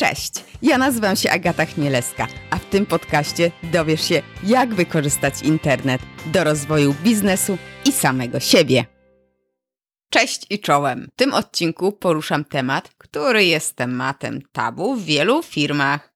[0.00, 0.32] Cześć,
[0.62, 6.44] ja nazywam się Agata Chmielewska, a w tym podcaście dowiesz się, jak wykorzystać internet do
[6.44, 8.84] rozwoju biznesu i samego siebie.
[10.10, 11.08] Cześć i czołem!
[11.12, 16.12] W tym odcinku poruszam temat, który jest tematem tabu w wielu firmach,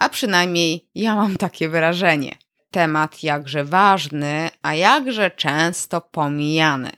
[0.00, 2.38] a przynajmniej ja mam takie wrażenie.
[2.70, 6.90] Temat jakże ważny, a jakże często pomijany.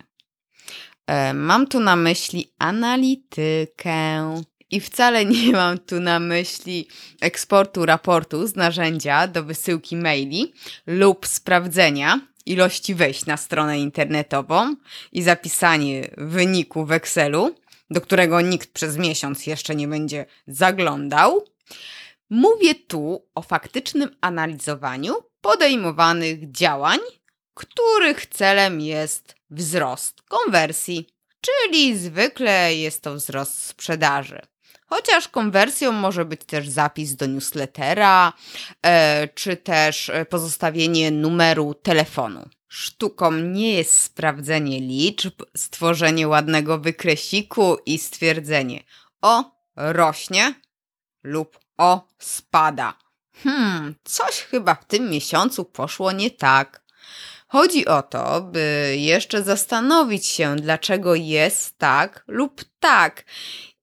[1.07, 4.43] E, mam tu na myśli analitykę.
[4.73, 6.89] I wcale nie mam tu na myśli
[7.21, 10.53] eksportu raportu z narzędzia do wysyłki maili
[10.87, 14.77] lub sprawdzenia ilości wejść na stronę internetową
[15.13, 17.55] i zapisanie wyniku w Excelu,
[17.91, 21.45] do którego nikt przez miesiąc jeszcze nie będzie zaglądał.
[22.31, 26.99] Mówię tu o faktycznym analizowaniu podejmowanych działań,
[27.55, 31.09] których celem jest wzrost konwersji,
[31.41, 34.52] czyli zwykle jest to wzrost sprzedaży.
[34.95, 38.33] Chociaż konwersją może być też zapis do newslettera,
[38.83, 42.49] e, czy też e, pozostawienie numeru telefonu.
[42.69, 48.83] Sztuką nie jest sprawdzenie liczb, stworzenie ładnego wykresiku i stwierdzenie
[49.23, 49.45] o
[49.77, 50.55] rośnie
[51.23, 52.95] lub o spada.
[53.43, 56.83] Hmm, coś chyba w tym miesiącu poszło nie tak.
[57.49, 63.25] Chodzi o to, by jeszcze zastanowić się, dlaczego jest tak lub tak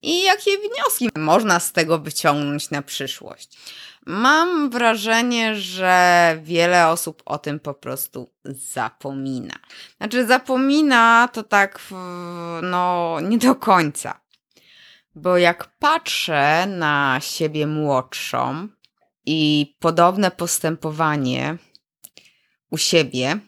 [0.02, 3.58] i jakie wnioski można z tego wyciągnąć na przyszłość.
[4.06, 9.54] Mam wrażenie, że wiele osób o tym po prostu zapomina.
[9.96, 11.80] Znaczy, zapomina to tak,
[12.62, 14.20] no, nie do końca.
[15.14, 18.68] Bo jak patrzę na siebie młodszą
[19.26, 21.56] i podobne postępowanie
[22.70, 23.38] u siebie,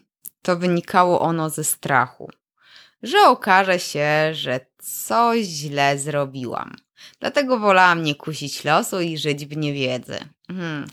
[0.42, 2.30] to wynikało ono ze strachu
[3.02, 6.76] że okaże się, że coś źle zrobiłam.
[7.20, 10.18] Dlatego wolałam nie kusić losu i żyć w niewiedzy.
[10.46, 10.86] Hmm.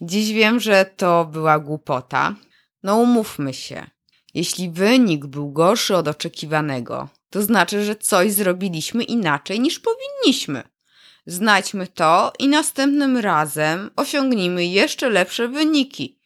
[0.00, 2.34] Dziś wiem, że to była głupota.
[2.82, 3.86] No umówmy się.
[4.34, 10.62] Jeśli wynik był gorszy od oczekiwanego, to znaczy, że coś zrobiliśmy inaczej niż powinniśmy.
[11.26, 16.18] Znajdźmy to i następnym razem osiągnijmy jeszcze lepsze wyniki,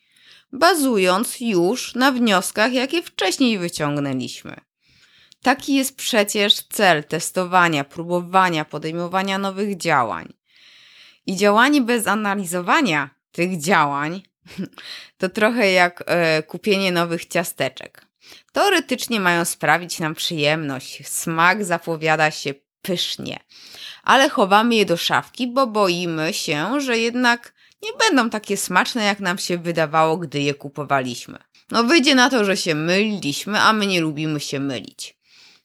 [0.52, 4.67] bazując już na wnioskach, jakie wcześniej wyciągnęliśmy.
[5.42, 10.32] Taki jest przecież cel testowania, próbowania, podejmowania nowych działań.
[11.26, 14.22] I działanie bez analizowania tych działań
[15.18, 18.06] to trochę jak e, kupienie nowych ciasteczek.
[18.52, 23.40] Teoretycznie mają sprawić nam przyjemność, smak zapowiada się pysznie,
[24.02, 29.20] ale chowamy je do szafki, bo boimy się, że jednak nie będą takie smaczne, jak
[29.20, 31.38] nam się wydawało, gdy je kupowaliśmy.
[31.70, 35.17] No wyjdzie na to, że się myliliśmy, a my nie lubimy się mylić.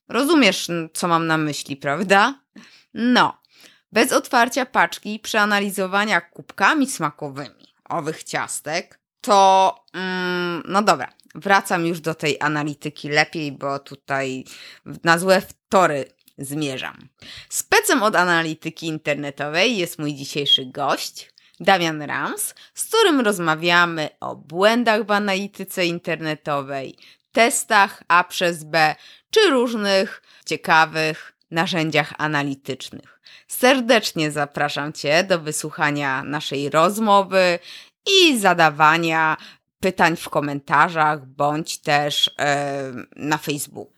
[0.10, 2.40] Rozumiesz, co mam na myśli, prawda?
[2.94, 3.38] No,
[3.92, 12.00] bez otwarcia paczki i przeanalizowania kubkami smakowymi owych ciastek, to mm, no dobra, wracam już
[12.00, 14.46] do tej analityki lepiej, bo tutaj
[15.04, 16.06] na złe tory
[16.38, 17.10] zmierzam.
[17.50, 25.06] Specem od analityki internetowej jest mój dzisiejszy gość, Damian Rams, z którym rozmawiamy o błędach
[25.06, 26.98] w analityce internetowej,
[27.34, 28.96] testach A przez B,
[29.30, 33.20] czy różnych ciekawych narzędziach analitycznych.
[33.48, 37.60] Serdecznie zapraszam Cię do wysłuchania naszej rozmowy
[38.06, 39.38] i zadawania
[39.80, 43.94] pytań w komentarzach bądź też yy, na Facebooku.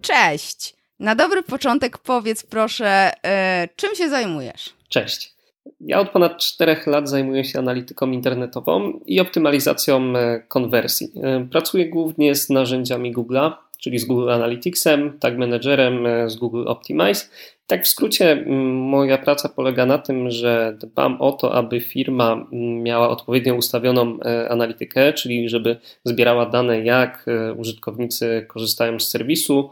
[0.00, 0.74] Cześć!
[0.98, 4.74] Na dobry początek powiedz proszę, yy, czym się zajmujesz?
[4.88, 5.39] Cześć.
[5.80, 11.12] Ja od ponad 4 lat zajmuję się analityką internetową i optymalizacją e, konwersji.
[11.22, 16.64] E, pracuję głównie z narzędziami Google'a, czyli z Google Analyticsem, Tag Managerem, e, z Google
[16.66, 17.26] Optimize.
[17.66, 22.46] Tak w skrócie, moja praca polega na tym, że dbam o to, aby firma
[22.82, 24.18] miała odpowiednio ustawioną
[24.48, 27.26] analitykę, czyli żeby zbierała dane, jak
[27.56, 29.70] użytkownicy korzystają z serwisu,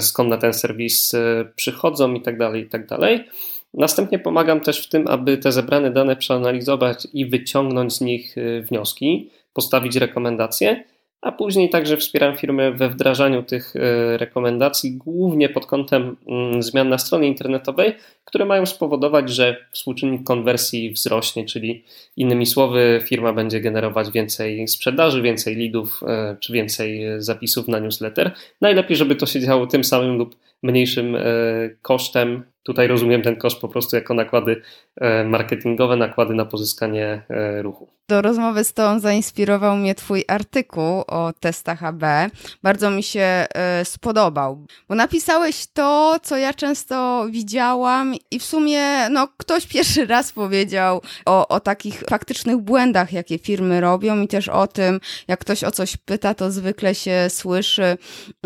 [0.00, 1.12] skąd na ten serwis
[1.56, 2.38] przychodzą itd.
[2.38, 3.24] Tak itd.
[3.74, 8.62] Następnie pomagam też w tym, aby te zebrane dane przeanalizować i wyciągnąć z nich y,
[8.68, 10.84] wnioski, postawić rekomendacje,
[11.20, 13.80] a później także wspieram firmy we wdrażaniu tych y,
[14.18, 17.94] rekomendacji, głównie pod kątem mm, zmian na stronie internetowej,
[18.24, 21.84] które mają spowodować, że współczynnik konwersji wzrośnie, czyli
[22.16, 28.32] innymi słowy, firma będzie generować więcej sprzedaży, więcej leadów y, czy więcej zapisów na newsletter.
[28.60, 31.16] Najlepiej, żeby to się działo tym samym lub mniejszym
[31.82, 34.62] kosztem Tutaj rozumiem ten koszt po prostu jako nakłady
[34.96, 37.88] e, marketingowe, nakłady na pozyskanie e, ruchu.
[38.08, 42.02] Do rozmowy z Tobą zainspirował mnie Twój artykuł o testach AB.
[42.62, 43.46] Bardzo mi się
[43.82, 50.06] y, spodobał, bo napisałeś to, co ja często widziałam, i w sumie no, ktoś pierwszy
[50.06, 55.40] raz powiedział o, o takich faktycznych błędach, jakie firmy robią, i też o tym, jak
[55.40, 57.96] ktoś o coś pyta, to zwykle się słyszy.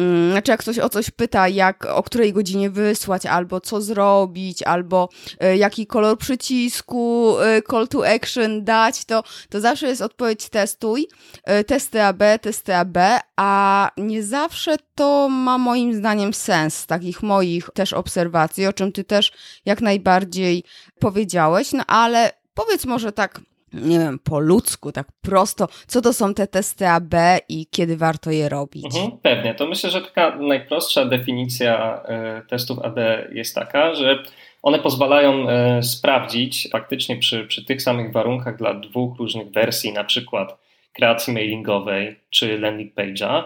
[0.00, 4.62] Y, znaczy, jak ktoś o coś pyta, jak o której godzinie wysłać, albo co zrobić,
[4.62, 5.08] albo
[5.44, 11.09] y, jaki kolor przycisku, y, call to action dać, to to zawsze jest odpowiedź testuj,
[11.45, 12.99] e, testy AB, testy AB,
[13.37, 19.05] a nie zawsze to ma moim zdaniem sens takich moich też obserwacji, o czym ty
[19.05, 19.33] też
[19.65, 20.65] jak najbardziej
[21.00, 23.41] powiedziałeś, no ale powiedz może tak
[23.73, 27.15] nie wiem, po ludzku, tak prosto, co to są te testy AB
[27.49, 28.85] i kiedy warto je robić?
[28.85, 29.55] Mhm, pewnie.
[29.55, 32.03] To myślę, że taka najprostsza definicja
[32.43, 32.97] y, testów AB
[33.33, 34.23] jest taka, że
[34.62, 40.05] one pozwalają e, sprawdzić faktycznie przy, przy tych samych warunkach dla dwóch różnych wersji, na
[40.05, 40.58] przykład
[40.93, 43.44] kreacji mailingowej czy landing page'a,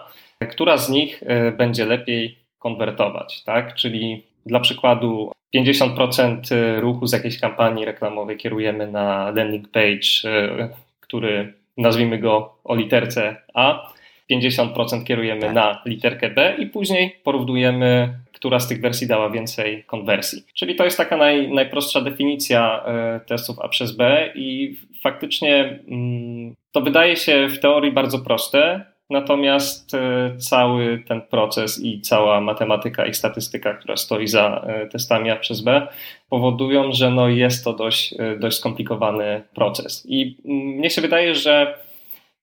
[0.51, 3.75] która z nich e, będzie lepiej konwertować, tak?
[3.75, 10.69] Czyli dla przykładu 50% ruchu z jakiejś kampanii reklamowej kierujemy na landing page, e,
[11.01, 13.93] który nazwijmy go o literce A,
[14.31, 15.55] 50% kierujemy tak.
[15.55, 20.43] na literkę B i później porównujemy która z tych wersji dała więcej konwersji.
[20.55, 26.55] Czyli to jest taka naj, najprostsza definicja e, testów A przez B i faktycznie mm,
[26.73, 33.07] to wydaje się w teorii bardzo proste, natomiast e, cały ten proces i cała matematyka
[33.07, 35.87] i statystyka, która stoi za e, testami A przez B,
[36.29, 40.07] powodują, że no jest to dość, dość skomplikowany proces.
[40.09, 41.75] I mm, mnie się wydaje, że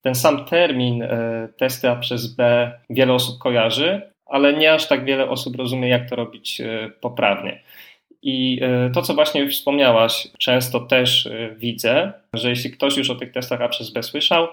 [0.02, 1.08] ten sam termin
[1.56, 6.10] testy A przez B wiele osób kojarzy, ale nie aż tak wiele osób rozumie, jak
[6.10, 7.62] to robić e, poprawnie.
[8.22, 13.14] I e, to, co właśnie wspomniałaś, często też e, widzę, że jeśli ktoś już o
[13.14, 14.48] tych testach A przez B słyszał,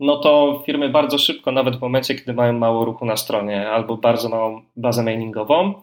[0.00, 3.96] no to firmy bardzo szybko, nawet w momencie, kiedy mają mało ruchu na stronie albo
[3.96, 5.82] bardzo małą bazę mailingową,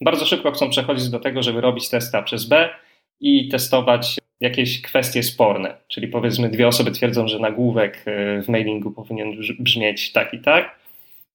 [0.00, 2.68] bardzo szybko chcą przechodzić do tego, żeby robić testy A przez B
[3.20, 5.74] i testować jakieś kwestie sporne.
[5.88, 8.04] Czyli powiedzmy, dwie osoby twierdzą, że nagłówek
[8.42, 10.78] w mailingu powinien brzmieć tak i tak,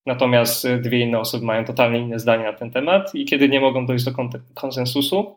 [0.05, 3.59] Natomiast y, dwie inne osoby mają totalnie inne zdania na ten temat i kiedy nie
[3.59, 4.11] mogą dojść do
[4.53, 5.35] konsensusu,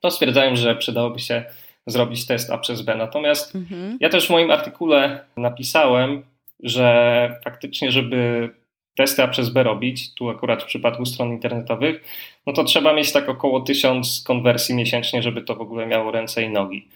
[0.00, 1.44] to stwierdzają, że przydałoby się
[1.86, 2.94] zrobić test A przez B.
[2.94, 3.98] Natomiast mhm.
[4.00, 6.22] ja też w moim artykule napisałem,
[6.62, 8.50] że faktycznie, żeby
[8.96, 12.04] testy A przez B robić, tu akurat w przypadku stron internetowych,
[12.46, 16.42] no to trzeba mieć tak około tysiąc konwersji miesięcznie, żeby to w ogóle miało ręce
[16.42, 16.88] i nogi.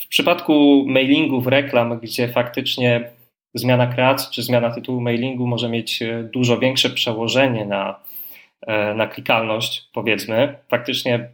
[0.00, 3.10] W przypadku mailingów, reklam, gdzie faktycznie
[3.54, 8.00] zmiana kreacji czy zmiana tytułu mailingu może mieć e, dużo większe przełożenie na,
[8.66, 10.54] e, na klikalność, powiedzmy.
[10.68, 11.28] Faktycznie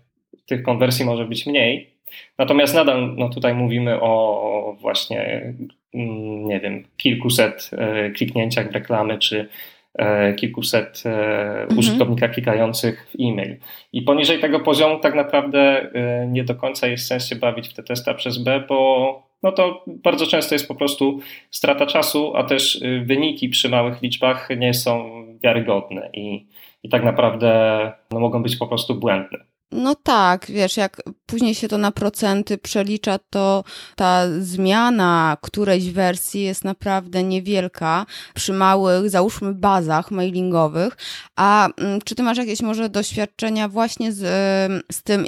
[0.46, 1.90] tych konwersji może być mniej.
[2.38, 5.54] Natomiast nadal no tutaj mówimy o właśnie,
[5.94, 9.48] mm, nie wiem, kilkuset e, kliknięciach w reklamy, czy
[10.37, 11.79] kilkuset mhm.
[11.79, 13.56] użytkownika klikających w e-mail.
[13.93, 15.91] I poniżej tego poziomu tak naprawdę
[16.29, 19.85] nie do końca jest sens się bawić w te testy przez B, bo no to
[19.87, 25.23] bardzo często jest po prostu strata czasu, a też wyniki przy małych liczbach nie są
[25.43, 26.47] wiarygodne i,
[26.83, 29.39] i tak naprawdę no, mogą być po prostu błędne.
[29.72, 33.64] No tak, wiesz, jak później się to na procenty przelicza, to
[33.96, 40.96] ta zmiana którejś wersji jest naprawdę niewielka przy małych, załóżmy, bazach mailingowych.
[41.36, 44.20] A mm, czy ty masz jakieś może doświadczenia właśnie z,
[44.92, 45.26] z tym,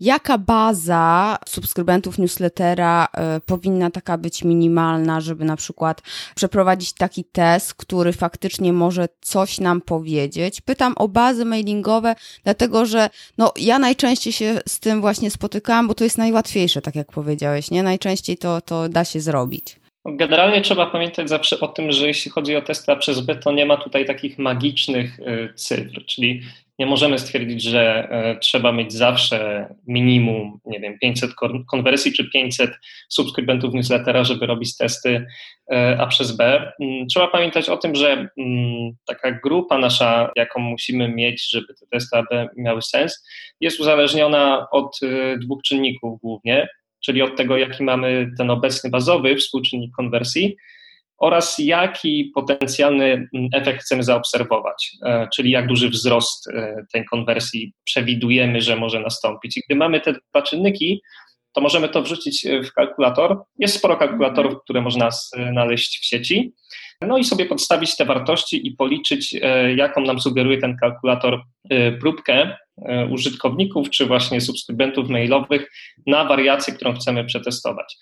[0.00, 6.02] Jaka baza subskrybentów newslettera y, powinna taka być minimalna, żeby na przykład
[6.34, 10.60] przeprowadzić taki test, który faktycznie może coś nam powiedzieć?
[10.60, 12.14] Pytam o bazy mailingowe,
[12.44, 16.94] dlatego że no, ja najczęściej się z tym właśnie spotykałam, bo to jest najłatwiejsze, tak
[16.94, 17.82] jak powiedziałeś, nie?
[17.82, 19.80] Najczęściej to, to da się zrobić.
[20.04, 23.52] Generalnie trzeba pamiętać zawsze o tym, że jeśli chodzi o testy A przez B, to
[23.52, 26.42] nie ma tutaj takich magicznych y, cyfr, czyli
[26.80, 31.30] nie możemy stwierdzić, że e, trzeba mieć zawsze minimum, nie wiem, 500
[31.70, 32.70] konwersji czy 500
[33.08, 35.26] subskrybentów newslettera, żeby robić testy
[35.72, 36.72] e, A przez B.
[36.80, 41.86] Mm, trzeba pamiętać o tym, że mm, taka grupa nasza, jaką musimy mieć, żeby te
[41.86, 43.26] testy A B miały sens,
[43.60, 46.68] jest uzależniona od e, dwóch czynników głównie,
[47.00, 50.56] czyli od tego, jaki mamy ten obecny bazowy współczynnik konwersji
[51.20, 57.72] oraz jaki potencjalny mm, efekt chcemy zaobserwować, e, czyli jak duży wzrost e, tej konwersji
[57.84, 59.56] przewidujemy, że może nastąpić.
[59.56, 61.02] I gdy mamy te dwa czynniki,
[61.52, 63.42] to możemy to wrzucić e, w kalkulator.
[63.58, 66.52] Jest sporo kalkulatorów, które można znaleźć w sieci.
[67.00, 69.34] No i sobie podstawić te wartości i policzyć,
[69.76, 71.42] jaką nam sugeruje ten kalkulator
[72.00, 72.56] próbkę
[73.10, 75.70] użytkowników czy właśnie subskrybentów mailowych
[76.06, 77.96] na wariację, którą chcemy przetestować.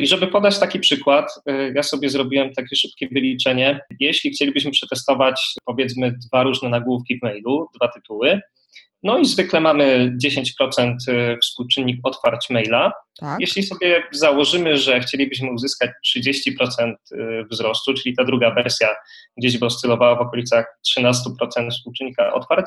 [0.00, 1.34] I żeby podać taki przykład,
[1.74, 3.80] ja sobie zrobiłem takie szybkie wyliczenie.
[4.00, 8.40] Jeśli chcielibyśmy przetestować powiedzmy dwa różne nagłówki w mailu, dwa tytuły,
[9.02, 12.92] no i zwykle mamy 10% y, współczynnik otwarć maila.
[13.20, 13.40] Tak.
[13.40, 18.88] Jeśli sobie założymy, że chcielibyśmy uzyskać 30% y, wzrostu, czyli ta druga wersja
[19.36, 20.66] gdzieś by oscylowała w okolicach
[20.98, 22.66] 13% współczynnika otwarć,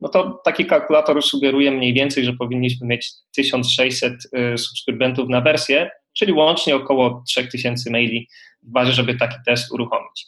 [0.00, 5.90] no to taki kalkulator sugeruje mniej więcej, że powinniśmy mieć 1600 y, subskrybentów na wersję,
[6.18, 8.28] czyli łącznie około 3000 maili
[8.62, 10.26] w bazie, żeby taki test uruchomić.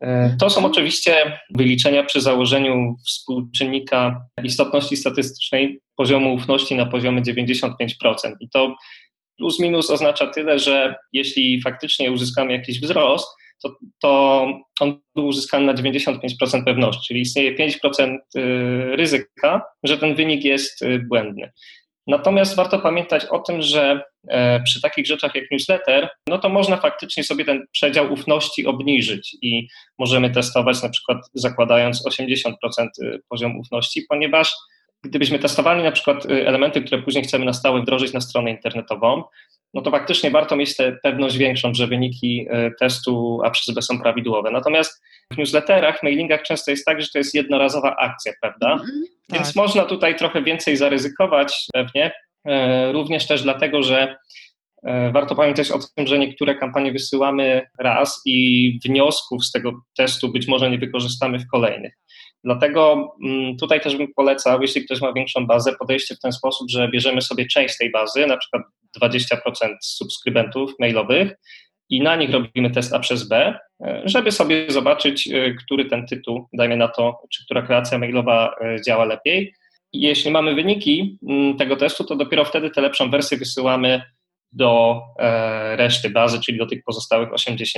[0.00, 7.70] E, to są oczywiście wyliczenia przy założeniu współczynnika istotności statystycznej poziomu ufności na poziomie 95%.
[8.40, 8.76] I to
[9.38, 13.28] plus minus oznacza tyle, że jeśli faktycznie uzyskamy jakiś wzrost,
[13.62, 14.46] to, to
[14.80, 20.82] on był uzyskany na 95% pewności, czyli istnieje 5% y, ryzyka, że ten wynik jest
[20.82, 21.52] y, błędny.
[22.06, 24.02] Natomiast warto pamiętać o tym, że
[24.64, 29.68] przy takich rzeczach jak newsletter, no to można faktycznie sobie ten przedział ufności obniżyć i
[29.98, 32.52] możemy testować na przykład zakładając 80%
[33.02, 34.54] y, poziom ufności, ponieważ
[35.02, 39.22] gdybyśmy testowali na przykład y, elementy, które później chcemy na stałe wdrożyć na stronę internetową,
[39.74, 43.82] no to faktycznie warto mieć tę pewność większą, że wyniki y, testu A przez B
[43.82, 44.50] są prawidłowe.
[44.50, 48.72] Natomiast w newsletterach, mailingach często jest tak, że to jest jednorazowa akcja, prawda?
[48.72, 49.32] Mm -hmm.
[49.32, 49.56] Więc tak.
[49.56, 52.12] można tutaj trochę więcej zaryzykować pewnie, e,
[52.92, 54.16] również też dlatego, że
[54.82, 60.32] e, warto pamiętać o tym, że niektóre kampanie wysyłamy raz i wniosków z tego testu
[60.32, 61.94] być może nie wykorzystamy w kolejnych.
[62.44, 66.70] Dlatego mm, tutaj też bym polecał, jeśli ktoś ma większą bazę, podejście w ten sposób,
[66.70, 68.62] że bierzemy sobie część tej bazy, na przykład
[69.02, 69.36] 20%
[69.80, 71.36] subskrybentów mailowych
[71.90, 76.06] i na nich robimy test A przez B, e, żeby sobie zobaczyć, e, który ten
[76.06, 79.54] tytuł, dajmy na to, czy która kreacja mailowa e, działa lepiej.
[79.92, 84.02] Jeśli mamy wyniki mm, tego testu, to dopiero wtedy tę lepszą wersję wysyłamy
[84.52, 85.00] do
[85.76, 87.72] reszty bazy, czyli do tych pozostałych 80%.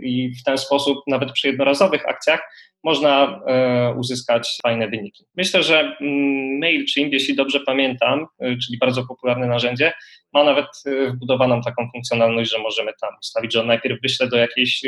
[0.00, 2.40] I w ten sposób, nawet przy jednorazowych akcjach,
[2.84, 5.24] można e, uzyskać fajne wyniki.
[5.36, 9.92] Myślę, że mm, MailChimp, jeśli dobrze pamiętam, e, czyli bardzo popularne narzędzie,
[10.32, 14.36] ma nawet e, wbudowaną taką funkcjonalność, że możemy tam ustawić, że on najpierw wyśle do
[14.36, 14.82] jakiejś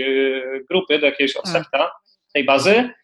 [0.70, 1.44] grupy, do jakiegoś tak.
[1.44, 1.90] odsetka
[2.34, 2.94] tej bazy, E,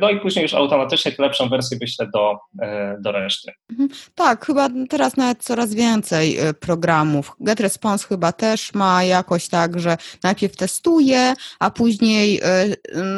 [0.00, 3.52] no i później już automatycznie lepszą wersję wyślę do, e, do reszty.
[3.70, 3.88] Mhm.
[4.14, 7.32] Tak, chyba teraz nawet coraz więcej e, programów.
[7.40, 12.40] GetResponse chyba też ma jakoś tak, że najpierw testuje, a później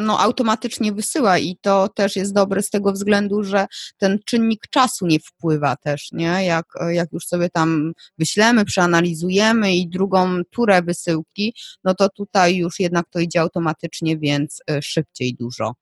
[0.05, 5.07] no, automatycznie wysyła i to też jest dobre z tego względu, że ten czynnik czasu
[5.07, 6.45] nie wpływa też, nie?
[6.45, 12.81] Jak, jak już sobie tam wyślemy, przeanalizujemy i drugą turę wysyłki, no to tutaj już
[12.81, 15.73] jednak to idzie automatycznie, więc szybciej dużo.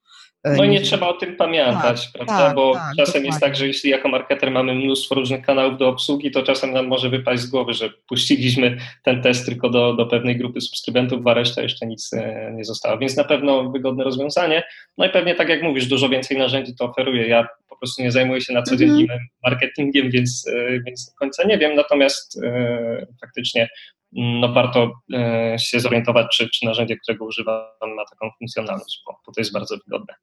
[0.44, 2.38] E, no i nie trzeba o tym pamiętać, tak, prawda?
[2.38, 3.28] Tak, Bo tak, czasem dokładnie.
[3.28, 6.86] jest tak, że jeśli jako marketer mamy mnóstwo różnych kanałów do obsługi, to czasem nam
[6.86, 11.34] może wypaść z głowy, że puściliśmy ten test tylko do, do pewnej grupy subskrybentów, a
[11.34, 12.98] reszta jeszcze nic e, nie została.
[12.98, 14.62] Więc na pewno wygodne rozwiązanie.
[14.98, 17.28] No i pewnie tak jak mówisz, dużo więcej narzędzi to oferuje.
[17.28, 21.18] Ja po prostu nie zajmuję się na co dzień mm marketingiem, więc, e, więc do
[21.18, 21.74] końca nie wiem.
[21.74, 23.68] Natomiast e, faktycznie
[24.12, 27.64] no warto e, się zorientować, czy, czy narzędzie, którego używam,
[27.96, 30.14] ma taką funkcjonalność, bo, bo to jest bardzo wygodne.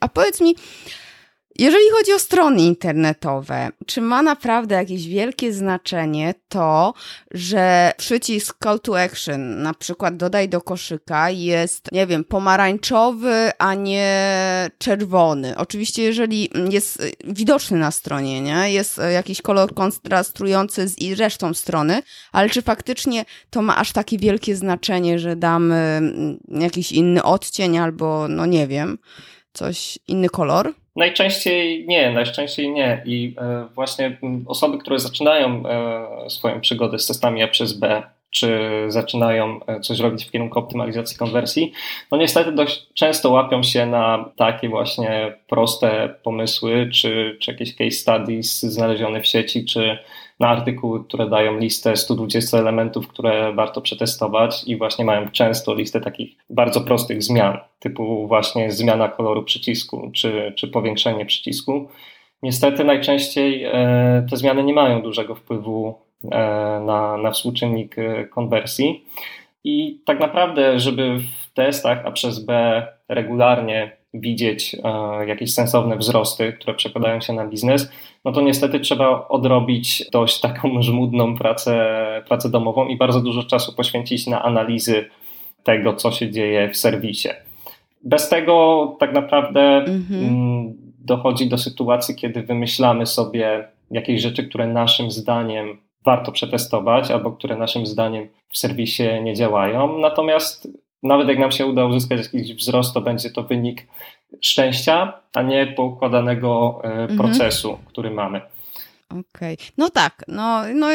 [0.00, 0.54] A powiedz mi,
[1.58, 6.94] jeżeli chodzi o strony internetowe, czy ma naprawdę jakieś wielkie znaczenie to,
[7.30, 13.74] że przycisk call to action, na przykład dodaj do koszyka, jest, nie wiem, pomarańczowy, a
[13.74, 15.56] nie czerwony?
[15.56, 18.72] Oczywiście, jeżeli jest widoczny na stronie, nie?
[18.72, 24.56] Jest jakiś kolor kontrastujący z resztą strony, ale czy faktycznie to ma aż takie wielkie
[24.56, 26.00] znaczenie, że damy
[26.48, 28.98] jakiś inny odcień albo, no nie wiem,
[29.52, 30.83] coś, inny kolor?
[30.96, 33.02] Najczęściej nie, najczęściej nie.
[33.04, 38.02] I e, właśnie osoby, które zaczynają e, swoją przygodę z testami A przez B,
[38.34, 41.72] czy zaczynają e, coś robić w kierunku optymalizacji konwersji,
[42.10, 47.90] no niestety dość często łapią się na takie właśnie proste pomysły, czy, czy jakieś case
[47.90, 49.98] studies znalezione w sieci, czy
[50.40, 56.00] na artykuły, które dają listę 120 elementów, które warto przetestować i właśnie mają często listę
[56.00, 61.88] takich bardzo prostych zmian, typu właśnie zmiana koloru przycisku czy, czy powiększenie przycisku.
[62.42, 66.03] Niestety najczęściej e, te zmiany nie mają dużego wpływu
[66.86, 69.04] na, na współczynnik e, konwersji.
[69.64, 76.52] I tak naprawdę, żeby w testach A przez B regularnie widzieć e, jakieś sensowne wzrosty,
[76.52, 77.92] które przekładają się na biznes,
[78.24, 81.96] no to niestety trzeba odrobić dość taką żmudną pracę,
[82.28, 85.04] pracę domową i bardzo dużo czasu poświęcić na analizy
[85.64, 87.28] tego, co się dzieje w serwisie.
[88.02, 90.24] Bez tego tak naprawdę mhm.
[90.24, 97.32] Mm, dochodzi do sytuacji, kiedy wymyślamy sobie jakieś rzeczy, które naszym zdaniem warto przetestować, albo
[97.32, 99.98] które naszym zdaniem w serwisie nie działają.
[99.98, 100.68] Natomiast
[101.02, 103.86] nawet jak nam się uda uzyskać jakiś wzrost, to będzie to wynik
[104.40, 107.18] szczęścia, a nie poukładanego e, mhm.
[107.18, 108.40] procesu, który mamy.
[109.10, 109.56] Okej, okay.
[109.78, 110.88] no tak, no, no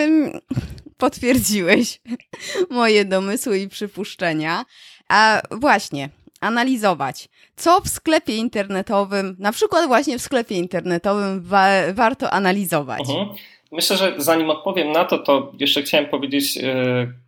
[0.97, 2.01] potwierdziłeś
[2.69, 4.65] moje domysły i przypuszczenia.
[5.09, 6.09] A właśnie,
[6.41, 13.09] analizować, co w sklepie internetowym, na przykład właśnie w sklepie internetowym wa warto analizować.
[13.09, 13.27] Mhm.
[13.71, 16.63] Myślę, że zanim odpowiem na to, to jeszcze chciałem powiedzieć e,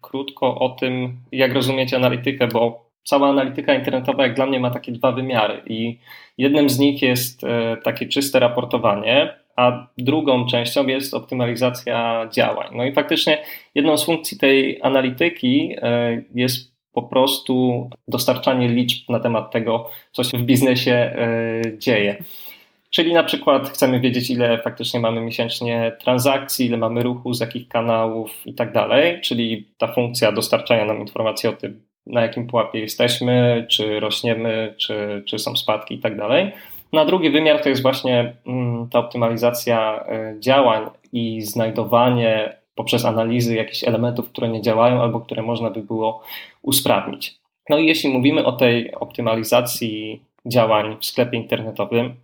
[0.02, 4.92] krótko o tym, jak rozumieć analitykę, bo cała analityka internetowa, jak dla mnie, ma takie
[4.92, 5.62] dwa wymiary.
[5.68, 5.98] I
[6.38, 12.68] jednym z nich jest e, takie czyste raportowanie, a drugą częścią jest optymalizacja działań.
[12.76, 13.44] No i faktycznie
[13.76, 20.24] jedną z funkcji tej analityki e, jest po prostu dostarczanie liczb na temat tego, co
[20.24, 21.16] się w biznesie
[21.78, 22.24] dzieje.
[22.92, 27.68] Czyli na przykład chcemy wiedzieć, ile faktycznie mamy miesięcznie transakcji, ile mamy ruchu, z jakich
[27.68, 29.22] kanałów i tak dalej.
[29.22, 35.24] Czyli ta funkcja dostarczania nam informacji o tym, na jakim pułapie jesteśmy, czy rośniemy, czy,
[35.28, 36.52] czy są spadki i tak dalej.
[36.94, 43.56] Na drugi wymiar to jest właśnie mm, ta optymalizacja e, działań i znajdowanie poprzez analizy
[43.56, 46.24] jakichś elementów, które nie działają albo które można by było
[46.62, 47.36] usprawnić.
[47.70, 52.16] No i jeśli mówimy o tej optymalizacji działań w sklepie internetowym,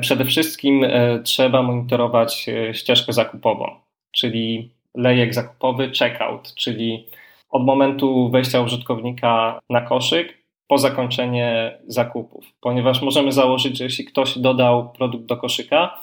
[0.00, 3.70] przede wszystkim e, trzeba monitorować ścieżkę zakupową,
[4.12, 7.06] czyli lejek zakupowy, checkout, czyli
[7.50, 14.38] od momentu wejścia użytkownika na koszyk po zakończenie zakupów, ponieważ możemy założyć, że jeśli ktoś
[14.38, 15.98] dodał produkt do koszyka,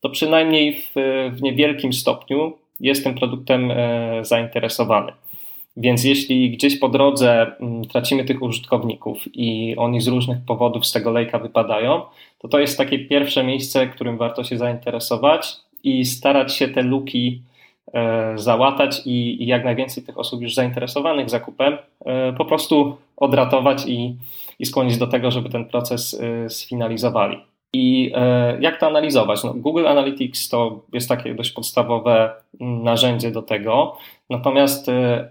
[0.00, 0.92] to przynajmniej w,
[1.32, 5.12] w niewielkim stopniu jest tym produktem e, zainteresowany.
[5.76, 10.92] Więc jeśli gdzieś po drodze m, tracimy tych użytkowników i oni z różnych powodów z
[10.92, 12.02] tego lejka wypadają,
[12.38, 17.42] to to jest takie pierwsze miejsce, którym warto się zainteresować i starać się te luki
[17.94, 24.16] E, załatać i, jak najwięcej tych osób już zainteresowanych zakupem e, po prostu odratować i,
[24.58, 27.38] i skłonić do tego, żeby ten proces e, sfinalizowali.
[27.72, 28.12] I
[28.60, 29.44] jak to analizować?
[29.44, 32.30] No, Google Analytics to jest takie dość podstawowe
[32.60, 33.96] narzędzie do tego,
[34.30, 34.86] natomiast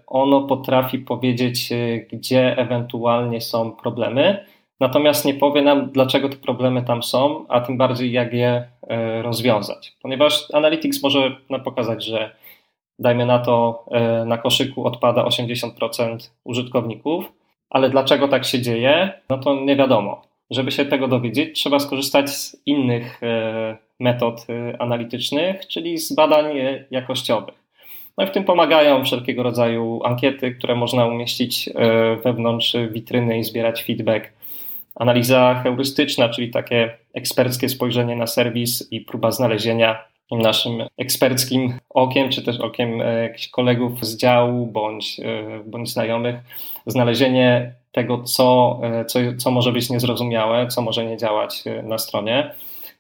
[0.08, 1.70] ono potrafi powiedzieć,
[2.14, 4.46] gdzie ewentualnie są problemy,
[4.80, 8.68] natomiast nie powie nam, dlaczego te problemy tam są, a tym bardziej jak je
[9.22, 9.96] rozwiązać.
[10.02, 12.36] Ponieważ Analytics może nam pokazać, że
[13.00, 13.86] dajmy na to,
[14.26, 17.32] na koszyku odpada 80% użytkowników,
[17.70, 20.22] ale dlaczego tak się dzieje, no to nie wiadomo.
[20.52, 23.22] Żeby się tego dowiedzieć, trzeba skorzystać z innych
[24.00, 24.48] metod
[24.80, 26.46] analitycznych, czyli z badań
[26.92, 27.65] jakościowych.
[28.18, 31.70] No i w tym pomagają wszelkiego rodzaju ankiety, które można umieścić
[32.24, 34.34] wewnątrz witryny i zbierać feedback.
[34.96, 42.44] Analiza heurystyczna, czyli takie eksperckie spojrzenie na serwis i próba znalezienia naszym eksperckim okiem, czy
[42.44, 46.36] też okiem e, jakichś kolegów z działu bądź, e, bądź znajomych,
[46.86, 52.52] znalezienie tego, co, e, co, co może być niezrozumiałe, co może nie działać na stronie.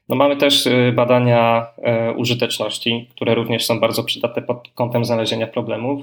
[0.10, 1.68] No mamy też badania
[2.16, 6.02] użyteczności, które również są bardzo przydatne pod kątem znalezienia problemów,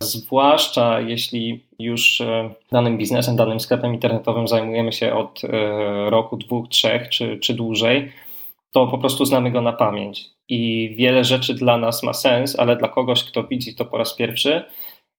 [0.00, 2.22] zwłaszcza jeśli już
[2.72, 5.42] danym biznesem, danym sklepem internetowym zajmujemy się od
[6.06, 8.12] roku, dwóch, trzech czy, czy dłużej,
[8.72, 10.24] to po prostu znamy go na pamięć.
[10.48, 14.16] I wiele rzeczy dla nas ma sens, ale dla kogoś, kto widzi to po raz
[14.16, 14.64] pierwszy,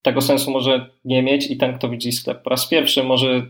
[0.06, 3.46] tego sensu może nie mieć i ten, kto widzi sklep po raz pierwszy, może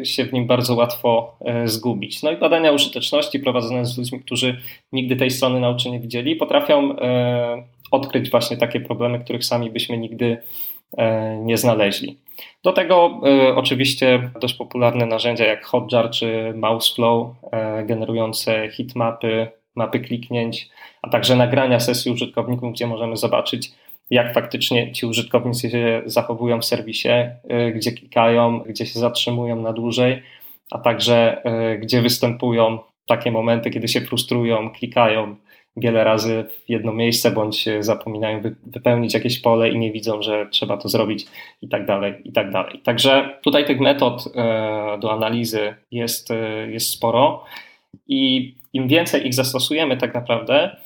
[0.00, 2.22] y, się w nim bardzo łatwo e, zgubić.
[2.22, 4.60] No i badania użyteczności prowadzone z ludźmi, którzy
[4.92, 9.70] nigdy tej strony na oczy nie widzieli, potrafią e, odkryć właśnie takie problemy, których sami
[9.70, 10.38] byśmy nigdy
[11.42, 12.16] nie znaleźli.
[12.62, 13.20] Do tego
[13.56, 17.26] oczywiście dość popularne narzędzia jak Hotjar czy Mouseflow,
[17.86, 20.68] generujące hitmapy, mapy kliknięć,
[21.02, 23.72] a także nagrania sesji użytkowników, gdzie możemy zobaczyć,
[24.10, 29.72] jak faktycznie ci użytkownicy się zachowują w serwisie, y, gdzie klikają, gdzie się zatrzymują na
[29.72, 30.22] dłużej,
[30.70, 31.42] a także
[31.74, 35.36] y, gdzie występują takie momenty, kiedy się frustrują, klikają
[35.76, 40.76] wiele razy w jedno miejsce, bądź zapominają wypełnić jakieś pole i nie widzą, że trzeba
[40.76, 41.26] to zrobić
[41.62, 42.80] i tak dalej, i tak dalej.
[42.84, 46.28] Także tutaj tych metod y, do analizy jest,
[46.68, 47.44] jest sporo
[48.08, 50.76] i im więcej ich zastosujemy tak naprawdę,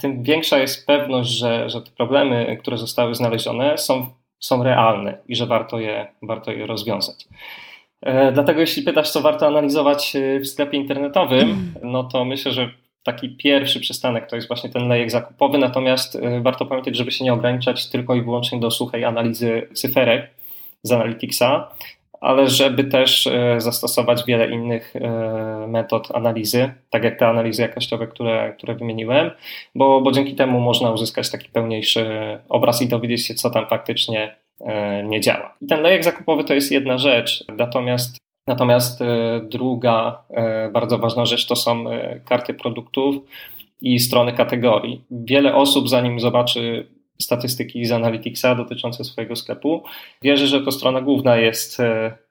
[0.00, 4.06] tym większa jest pewność, że, że te problemy, które zostały znalezione, są,
[4.40, 7.24] są realne i że warto je, warto je rozwiązać.
[8.02, 12.70] E, dlatego, jeśli pytasz, co warto analizować e, w sklepie internetowym, no to myślę, że
[13.02, 17.32] taki pierwszy przystanek to jest właśnie ten lejek zakupowy, natomiast warto pamiętać, żeby się nie
[17.32, 20.30] ograniczać tylko i wyłącznie do suchej analizy cyferek
[20.82, 21.68] z Analyticsa,
[22.22, 24.94] ale żeby też zastosować wiele innych
[25.68, 29.30] metod analizy, tak jak te analizy jakościowe, które, które wymieniłem,
[29.74, 32.06] bo, bo dzięki temu można uzyskać taki pełniejszy
[32.48, 34.36] obraz i dowiedzieć się, co tam faktycznie
[35.04, 35.54] nie działa.
[35.68, 41.46] Ten lejek zakupowy to jest jedna rzecz, natomiast Natomiast e, druga e, bardzo ważna rzecz
[41.46, 43.16] to są e, karty produktów
[43.80, 45.04] i strony kategorii.
[45.10, 46.86] Wiele osób, zanim zobaczy
[47.22, 49.82] statystyki z Analyticsa dotyczące swojego sklepu,
[50.22, 51.78] wierzy, że to strona główna jest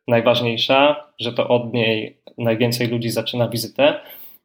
[0.08, 3.99] najważniejsza, że to od niej najwięcej ludzi zaczyna wizytę.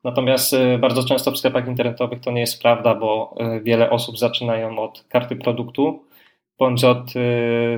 [0.05, 5.05] Natomiast bardzo często w sklepach internetowych to nie jest prawda, bo wiele osób zaczynają od
[5.09, 6.05] karty produktu
[6.59, 7.13] bądź od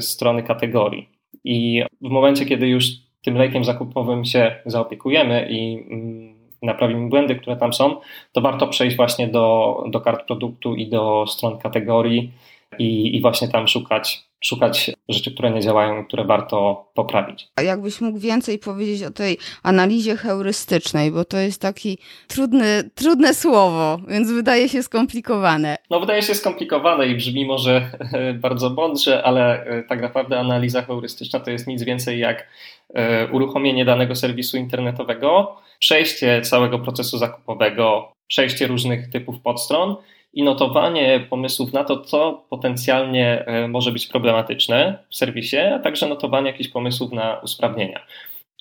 [0.00, 1.08] strony kategorii.
[1.44, 2.84] I w momencie, kiedy już
[3.22, 7.96] tym lejkiem zakupowym się zaopiekujemy i mm, naprawimy błędy, które tam są,
[8.32, 12.32] to warto przejść właśnie do, do kart produktu i do stron kategorii
[12.78, 17.48] i, i właśnie tam szukać, szukać rzeczy, które nie działają, które warto poprawić.
[17.56, 23.34] A jakbyś mógł więcej powiedzieć o tej analizie heurystycznej, bo to jest taki trudny, trudne
[23.34, 25.76] słowo, więc wydaje się skomplikowane.
[25.90, 27.90] No wydaje się skomplikowane i brzmi może
[28.34, 32.46] bardzo mądrze, ale e, tak naprawdę analiza heurystyczna to jest nic więcej jak
[32.94, 39.96] E, uruchomienie danego serwisu internetowego, przejście całego procesu zakupowego, przejście różnych typów podstron
[40.38, 46.08] i notowanie pomysłów na to, co potencjalnie e, może być problematyczne w serwisie, a także
[46.08, 48.00] notowanie jakichś pomysłów na usprawnienia.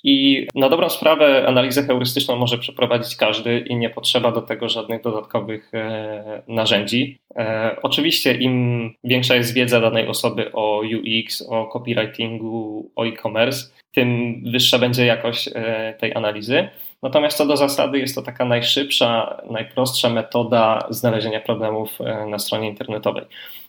[0.04, 5.02] I na dobrą sprawę analizę heurystyczną może przeprowadzić każdy i nie potrzeba do tego żadnych
[5.02, 7.18] dodatkowych e, narzędzi.
[7.36, 14.40] E, oczywiście im większa jest wiedza danej osoby o UX, o copywritingu, o e-commerce, tym
[14.52, 16.68] wyższa będzie jakość e, tej analizy.
[17.02, 23.24] Natomiast co do zasady jest to taka najszybsza, najprostsza metoda znalezienia problemów na stronie internetowej.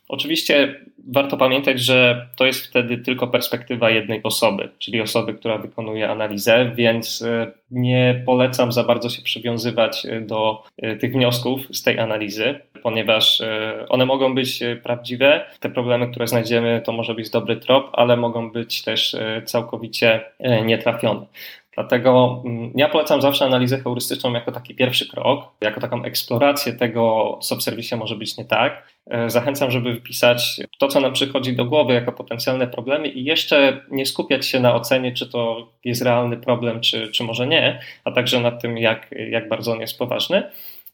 [0.10, 0.76] Oczywiście
[1.08, 6.72] warto pamiętać, że to jest wtedy tylko perspektywa jednej osoby, czyli osoby, która wykonuje analizę,
[6.76, 12.00] więc e, nie polecam za bardzo się przywiązywać e, do e, tych wniosków z tej
[12.00, 13.42] analizy, ponieważ
[13.90, 15.46] one mogą być prawdziwe.
[15.60, 20.22] Te problemy, które znajdziemy, to może być dobry trop, ale mogą być też całkowicie
[20.66, 21.26] nietrafione.
[21.76, 27.38] Dlatego mm, ja polecam zawsze analizę heurystyczną jako taki pierwszy krok, jako taką eksplorację tego,
[27.42, 28.88] co w serwisie może być nie tak.
[29.08, 33.82] E, zachęcam, żeby wypisać to, co nam przychodzi do głowy jako potencjalne problemy i jeszcze
[33.92, 38.12] nie skupiać się na ocenie, czy to jest realny problem, czy, czy może nie, a
[38.12, 40.44] także nad tym, jak, jak bardzo on jest poważny.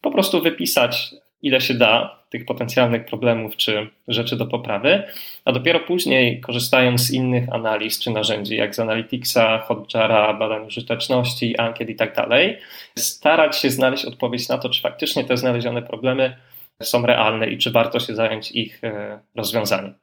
[0.00, 1.14] Po prostu wypisać
[1.46, 5.02] ile się da tych potencjalnych problemów czy rzeczy do poprawy,
[5.44, 11.58] a dopiero później, korzystając z innych analiz czy narzędzi, jak z Analyticsa, Hotjara, badań użyteczności,
[11.58, 12.58] ankiet i tak dalej,
[12.98, 16.36] starać się znaleźć odpowiedź na to, czy faktycznie te znalezione problemy
[16.82, 19.94] są realne i czy warto się zająć ich e, rozwiązaniem.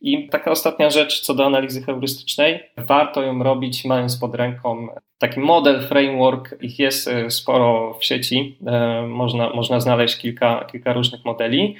[0.00, 2.62] I taka ostatnia rzecz co do analizy heurystycznej.
[2.76, 6.54] Warto ją robić mając pod ręką taki model, framework.
[6.60, 8.56] Ich jest e, sporo w sieci.
[8.66, 11.76] E, można, można znaleźć kilka, kilka różnych modeli.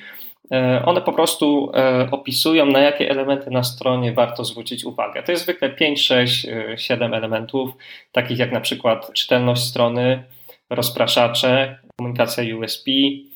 [0.85, 1.73] One po prostu
[2.11, 5.23] opisują, na jakie elementy na stronie warto zwrócić uwagę.
[5.23, 6.47] To jest zwykle 5, 6,
[6.77, 7.71] 7 elementów,
[8.13, 10.23] takich jak na przykład czytelność strony,
[10.71, 13.36] rozpraszacze, komunikacja USB, E,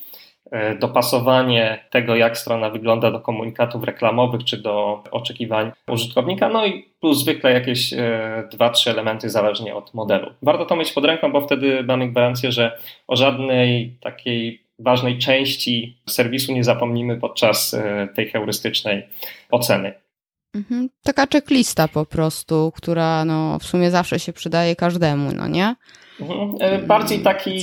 [0.81, 7.19] dopasowanie tego, jak strona wygląda do komunikatów reklamowych czy do oczekiwań użytkownika, no i plus
[7.19, 10.31] zwykle jakieś e, dwa, trzy elementy zależnie od modelu.
[10.43, 15.99] Warto to mieć pod ręką, bo wtedy mamy gwarancję, że o żadnej takiej ważnej części
[16.09, 19.07] serwisu nie zapomnimy podczas e, tej heurystycznej
[19.51, 19.93] oceny.
[20.55, 20.89] Mhm.
[21.03, 25.75] Taka checklista po prostu, która no, w sumie zawsze się przydaje każdemu, no nie?
[26.21, 26.57] Mhm.
[26.61, 27.63] E, bardziej taki,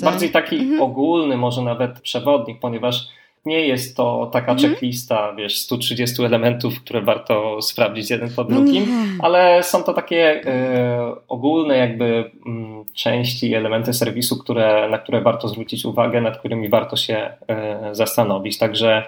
[0.00, 0.82] bardziej taki mhm.
[0.82, 3.08] ogólny, może nawet przewodnik, ponieważ
[3.46, 4.70] nie jest to taka mhm.
[4.70, 9.18] checklista, wiesz, 130 elementów, które warto sprawdzić jeden po drugim, mhm.
[9.22, 15.20] ale są to takie e, ogólne jakby m, mm, części, elementy serwisu, które, na które
[15.20, 18.58] warto zwrócić uwagę, nad którymi warto się e, zastanowić.
[18.58, 19.04] Także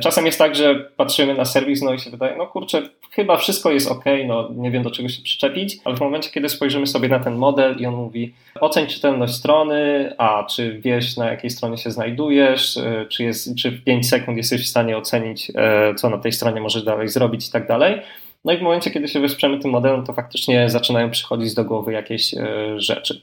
[0.00, 3.70] czasem jest tak, że patrzymy na serwis no i się wydaje, no kurczę, chyba wszystko
[3.70, 7.08] jest ok, no nie wiem do czego się przyczepić, ale w momencie, kiedy spojrzymy sobie
[7.08, 11.76] na ten model i on mówi, oceń czytelność strony, a czy wiesz na jakiej stronie
[11.76, 16.10] się znajdujesz, e, czy, jest, czy w 5 sekund jesteś w stanie ocenić, e, co
[16.10, 18.00] na tej stronie możesz dalej zrobić i tak dalej.
[18.44, 21.92] No i w momencie, kiedy się wesprzemy tym modelem, to faktycznie zaczynają przychodzić do głowy
[21.92, 22.34] jakieś
[22.76, 23.20] rzeczy.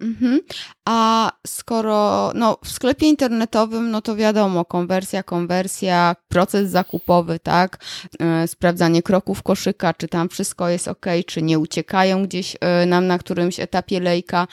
[0.00, 0.40] Mhm.
[0.88, 7.78] A skoro no, w sklepie internetowym, no to wiadomo, konwersja, konwersja, proces zakupowy, tak?
[8.20, 13.06] E, sprawdzanie kroków koszyka, czy tam wszystko jest ok, czy nie uciekają gdzieś e, nam
[13.06, 14.46] na którymś etapie lejka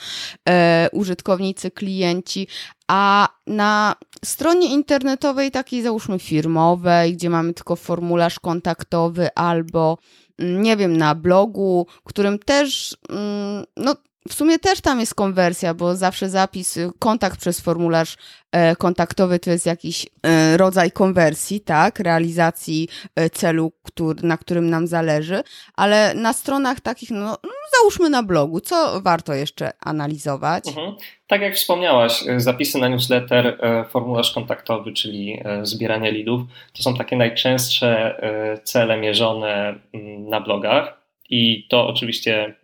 [0.48, 2.48] e, użytkownicy, klienci.
[2.88, 9.98] A na stronie internetowej takiej załóżmy firmowej, gdzie mamy tylko formularz kontaktowy albo
[10.38, 13.94] mm, nie wiem, na blogu, którym też, mm, no
[14.28, 18.16] w sumie też tam jest konwersja, bo zawsze zapis, y, kontakt przez formularz
[18.52, 24.70] e, kontaktowy to jest jakiś e, rodzaj konwersji, tak, realizacji e, celu, który, na którym
[24.70, 25.42] nam zależy,
[25.76, 30.68] ale na stronach takich, no, no załóżmy na blogu, co warto jeszcze analizować?
[30.68, 30.94] Mhm.
[31.26, 33.58] Tak jak wspomniałaś, zapisy na newsletter,
[33.90, 38.20] formularz kontaktowy, czyli zbieranie lidów, to są takie najczęstsze
[38.64, 42.54] cele mierzone mm, na blogach i to oczywiście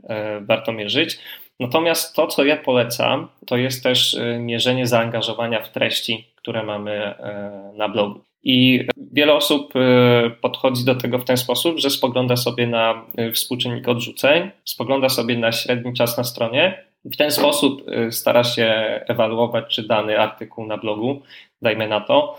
[0.40, 1.18] warto mierzyć.
[1.60, 7.14] Natomiast to, co ja polecam, to jest też y, mierzenie zaangażowania w treści, które mamy
[7.74, 8.20] y, na blogu.
[8.42, 13.88] I wiele osób y, podchodzi do tego w ten sposób, że spogląda sobie na współczynnik
[13.88, 18.66] odrzuceń, spogląda sobie na średni czas na stronie w ten sposób stara się
[19.08, 21.22] ewaluować, czy dany artykuł na blogu,
[21.62, 22.36] dajmy na to,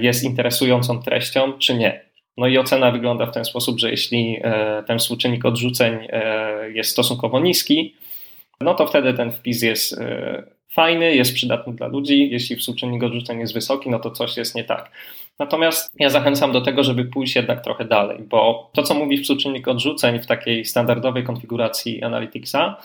[0.00, 2.00] jest interesującą treścią, czy nie.
[2.36, 4.42] No i ocena wygląda w ten sposób, że jeśli
[4.86, 6.08] ten współczynnik odrzuceń
[6.72, 7.94] jest stosunkowo niski,
[8.60, 10.42] no to wtedy ten wpis jest e,
[10.72, 12.30] fajny, jest przydatny dla ludzi.
[12.30, 14.90] Jeśli współczynnik odrzuceń jest wysoki, no to coś jest nie tak.
[15.38, 19.68] Natomiast ja zachęcam do tego, żeby pójść jednak trochę dalej, bo to, co mówi współczynnik
[19.68, 22.76] odrzuceń w takiej standardowej konfiguracji Analyticsa,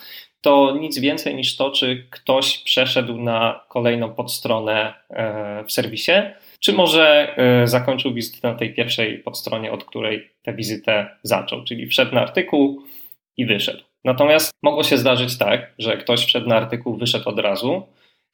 [0.42, 6.12] to nic więcej niż to, czy ktoś przeszedł na kolejną podstronę e, w serwisie,
[6.60, 11.88] czy może e, zakończył wizytę na tej pierwszej podstronie, od której tę wizytę zaczął, czyli
[11.88, 12.82] wszedł na artykuł
[13.38, 13.91] i wyszedł.
[14.06, 17.84] Natomiast mogło się zdarzyć tak, że ktoś wszedł na artykuł, wyszedł od razu,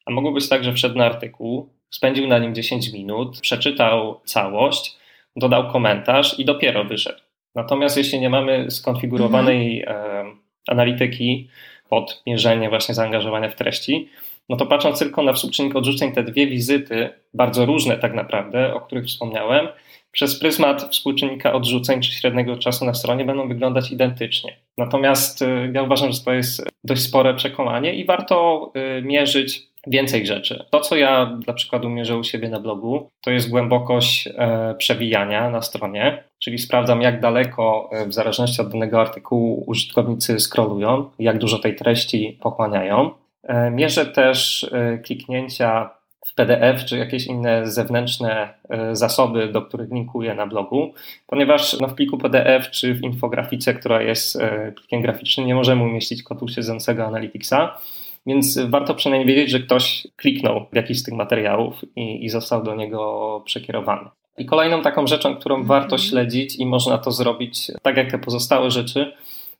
[0.06, 4.96] a mogło być tak, że wszedł na artykuł, spędził na nim 10 minut, przeczytał całość,
[5.36, 7.20] dodał komentarz i dopiero wyszedł.
[7.54, 10.40] Natomiast jeśli nie mamy skonfigurowanej mhm.
[10.68, 11.48] analityki
[11.88, 14.08] pod mierzenie właśnie zaangażowania w treści,
[14.48, 18.80] no to patrząc tylko na współczynnik odrzuceń, te dwie wizyty, bardzo różne tak naprawdę, o
[18.80, 19.68] których wspomniałem,
[20.12, 24.56] przez pryzmat współczynnika odrzuceń czy średniego czasu na stronie będą wyglądać identycznie.
[24.78, 30.26] Natomiast y, ja uważam, że to jest dość spore przekonanie i warto y, mierzyć więcej
[30.26, 30.64] rzeczy.
[30.70, 35.50] To, co ja dla przykładu mierzę u siebie na blogu, to jest głębokość e, przewijania
[35.50, 41.38] na stronie, czyli sprawdzam, jak daleko e, w zależności od danego artykułu użytkownicy scrollują, jak
[41.38, 43.10] dużo tej treści pochłaniają.
[43.42, 44.70] E, mierzę też
[45.04, 45.90] kliknięcia
[46.26, 50.92] w PDF czy jakieś inne zewnętrzne e, zasoby, do których linkuję na blogu,
[51.26, 55.82] ponieważ no, w pliku PDF czy w infografice, która jest e, plikiem graficznym, nie możemy
[55.82, 57.78] umieścić kodu siedzącego Analyticsa.
[58.26, 62.62] Więc warto przynajmniej wiedzieć, że ktoś kliknął w jakiś z tych materiałów i, i został
[62.62, 64.08] do niego przekierowany.
[64.38, 65.68] I kolejną taką rzeczą, którą mm -hmm.
[65.68, 69.12] warto śledzić i można to zrobić, tak jak te pozostałe rzeczy,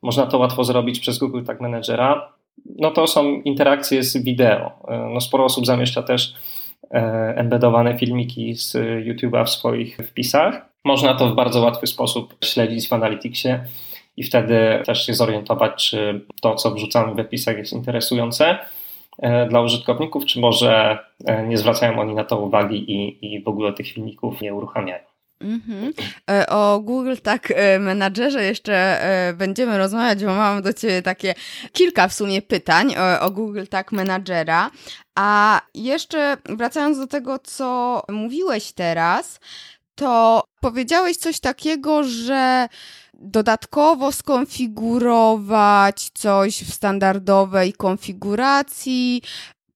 [0.03, 2.33] można to łatwo zrobić przez Google Tag Managera,
[2.79, 4.71] no to są interakcje z wideo.
[4.88, 6.35] E, no sporo osób zamieszcza też
[7.37, 8.75] embedowane filmiki z
[9.07, 10.69] YouTube'a w swoich wpisach.
[10.85, 13.49] Można to w bardzo łatwy sposób śledzić w Analyticsie
[14.17, 18.59] i wtedy też się zorientować, czy to, co wrzucamy w wpisach jest interesujące
[19.19, 23.49] e, dla użytkowników, czy może e, nie zwracają oni na to uwagi i, i w
[23.49, 25.05] ogóle tych filmików nie uruchamiają.
[25.45, 25.93] Mm-hmm.
[26.49, 29.01] O Google tak menadżerze jeszcze
[29.37, 31.35] będziemy rozmawiać, bo mam do Ciebie takie
[31.73, 34.71] kilka w sumie pytań o Google tak menadżera.
[35.19, 39.41] A jeszcze wracając do tego, co mówiłeś teraz,
[39.95, 42.69] to powiedziałeś coś takiego, że
[43.15, 49.23] dodatkowo skonfigurować coś w standardowej konfiguracji,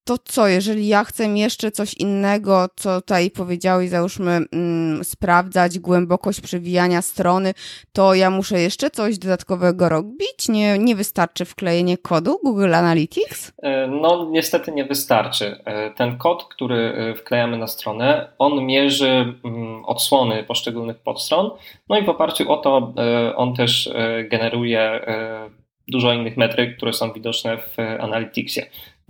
[0.04, 6.40] to co, jeżeli ja chcę jeszcze coś innego, co tutaj powiedziałeś, załóżmy, mm, sprawdzać głębokość
[6.40, 7.54] przewijania strony,
[7.92, 10.48] to ja muszę jeszcze coś dodatkowego robić?
[10.48, 13.52] Nie, nie wystarczy wklejenie kodu Google Analytics?
[13.62, 15.58] E, no, niestety nie wystarczy.
[15.64, 21.50] E, ten kod, który e, wklejamy na stronę, on mierzy mm, odsłony poszczególnych podstron,
[21.88, 22.94] no i w oparciu o to
[23.36, 23.90] on też
[24.30, 25.00] generuje
[25.88, 28.60] dużo innych metryk, które są widoczne w Analyticsie.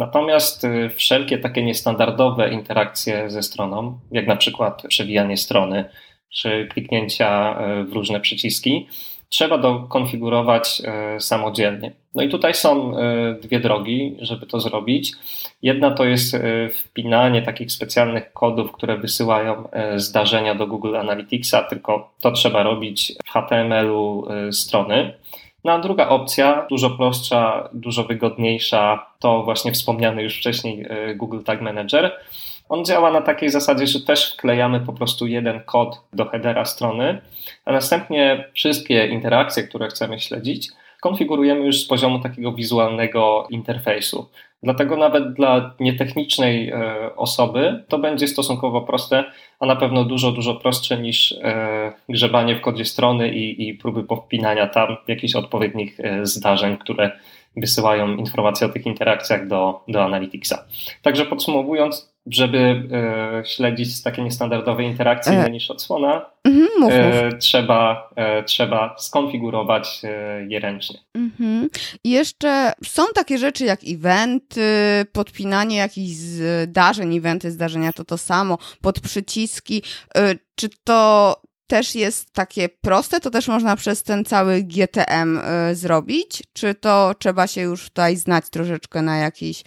[0.02, 5.84] Natomiast y, wszelkie takie niestandardowe interakcje ze stroną, jak na przykład przewijanie strony
[6.30, 8.86] czy kliknięcia y, w różne przyciski,
[9.28, 10.82] trzeba dokonfigurować
[11.16, 11.92] y, samodzielnie.
[12.14, 12.92] No i tutaj są
[13.42, 15.12] dwie drogi, żeby to zrobić.
[15.62, 16.36] Jedna to jest
[16.74, 23.30] wpinanie takich specjalnych kodów, które wysyłają zdarzenia do Google Analyticsa, tylko to trzeba robić w
[23.30, 25.14] HTML-u strony.
[25.64, 31.42] No a druga opcja, dużo prostsza, dużo wygodniejsza, to właśnie wspomniany już wcześniej e, Google
[31.42, 32.12] Tag Manager.
[32.68, 37.20] On działa na takiej zasadzie, że też wklejamy po prostu jeden kod do headera strony,
[37.64, 40.68] a następnie wszystkie interakcje, które chcemy śledzić,
[41.02, 44.28] konfigurujemy już z poziomu takiego wizualnego interfejsu.
[44.62, 49.24] Dlatego nawet dla nietechnicznej e, osoby to będzie stosunkowo proste,
[49.60, 54.04] a na pewno dużo, dużo prostsze niż e, grzebanie w kodzie strony i, i próby
[54.04, 57.10] powpinania tam jakichś odpowiednich e, zdarzeń, które
[57.56, 60.64] wysyłają informacje o tych interakcjach do, do Analyticsa.
[61.02, 65.50] Także podsumowując, żeby e, śledzić takie niestandardowe interakcje e.
[65.50, 67.40] niż odsłona, mhm, mów, e, mów.
[67.40, 70.98] Trzeba, e, trzeba skonfigurować e, je ręcznie.
[71.14, 71.68] Mhm.
[72.04, 74.62] I jeszcze są takie rzeczy jak eventy,
[75.12, 79.82] podpinanie jakichś zdarzeń, eventy, zdarzenia to to samo, pod przyciski.
[80.16, 81.36] E, czy to
[81.72, 86.42] też jest takie proste, to też można przez ten cały GTM y, zrobić?
[86.52, 89.64] Czy to trzeba się już tutaj znać troszeczkę na jakichś y,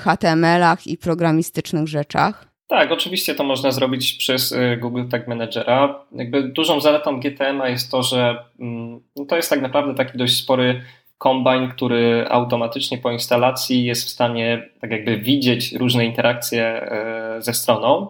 [0.00, 2.46] HTML-ach i programistycznych rzeczach?
[2.66, 6.04] Tak, oczywiście to można zrobić przez y, Google Tag Managera.
[6.12, 10.36] Jakby dużą zaletą GTM-a jest to, że mm, no to jest tak naprawdę taki dość
[10.36, 10.82] spory
[11.18, 16.90] kombine, który automatycznie po instalacji jest w stanie tak jakby widzieć różne interakcje
[17.38, 18.08] ze stroną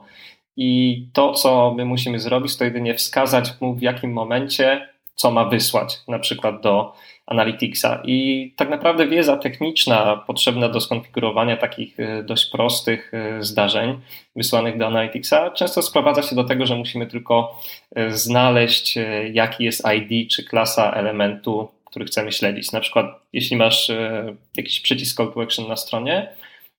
[0.57, 5.45] i to, co my musimy zrobić, to jedynie wskazać mu w jakim momencie co ma
[5.45, 6.95] wysłać, na przykład do
[7.27, 8.03] Analyticsa.
[8.05, 14.01] I tak naprawdę wiedza techniczna potrzebna do skonfigurowania takich e, dość prostych e, zdarzeń
[14.37, 17.61] wysłanych do Analyticsa często sprowadza się do tego, że musimy tylko
[17.95, 18.99] e, znaleźć,
[19.33, 22.73] jaki jest ID czy klasa elementu, który chcemy śledzić.
[22.73, 23.93] Na przykład, jeśli masz
[24.57, 26.29] jakiś przycisk call to action na stronie,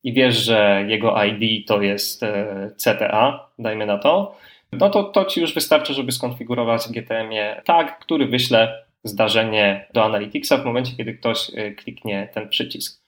[0.07, 4.35] i wiesz, że jego ID to jest e, CTA, dajmy na to,
[4.71, 10.03] no to to ci już wystarczy, żeby skonfigurować w GTM-ie tag, który wyśle zdarzenie do
[10.03, 13.03] Analyticsa w momencie, kiedy ktoś e, kliknie ten przycisk.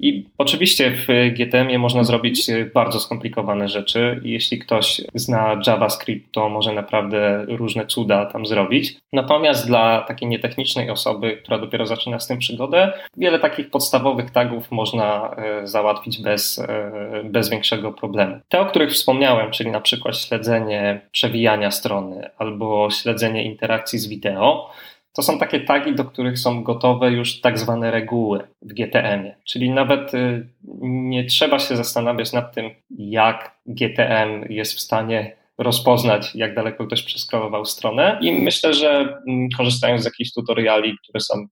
[0.00, 4.20] I oczywiście w GTM-ie można zrobić bardzo skomplikowane rzeczy.
[4.24, 8.96] Jeśli ktoś zna JavaScript, to może naprawdę różne cuda tam zrobić.
[9.12, 14.70] Natomiast dla takiej nietechnicznej osoby, która dopiero zaczyna z tym przygodę, wiele takich podstawowych tagów
[14.70, 16.92] można e, załatwić bez, e,
[17.24, 18.40] bez większego problemu.
[18.48, 24.70] Te, o których wspomniałem, czyli na przykład śledzenie przewijania strony albo śledzenie interakcji z wideo,
[25.12, 29.36] to są takie tagi, do których są gotowe już tak zwane reguły w GTM-ie.
[29.44, 30.46] Czyli nawet y,
[30.82, 37.02] nie trzeba się zastanawiać nad tym, jak GTM jest w stanie rozpoznać, jak daleko ktoś
[37.02, 38.18] przeskrolował stronę.
[38.22, 41.46] I myślę, że mm, korzystając z jakichś tutoriali, które są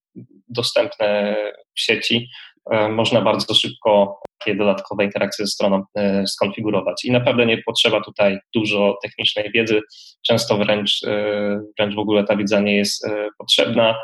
[0.48, 1.36] dostępne
[1.74, 2.28] w sieci,
[2.72, 7.04] y, można bardzo szybko dodatkowe interakcje ze stroną e, skonfigurować.
[7.04, 9.80] I naprawdę nie potrzeba tutaj dużo technicznej wiedzy,
[10.26, 13.94] często wręcz, e, wręcz w ogóle ta wiedza nie jest e, potrzebna.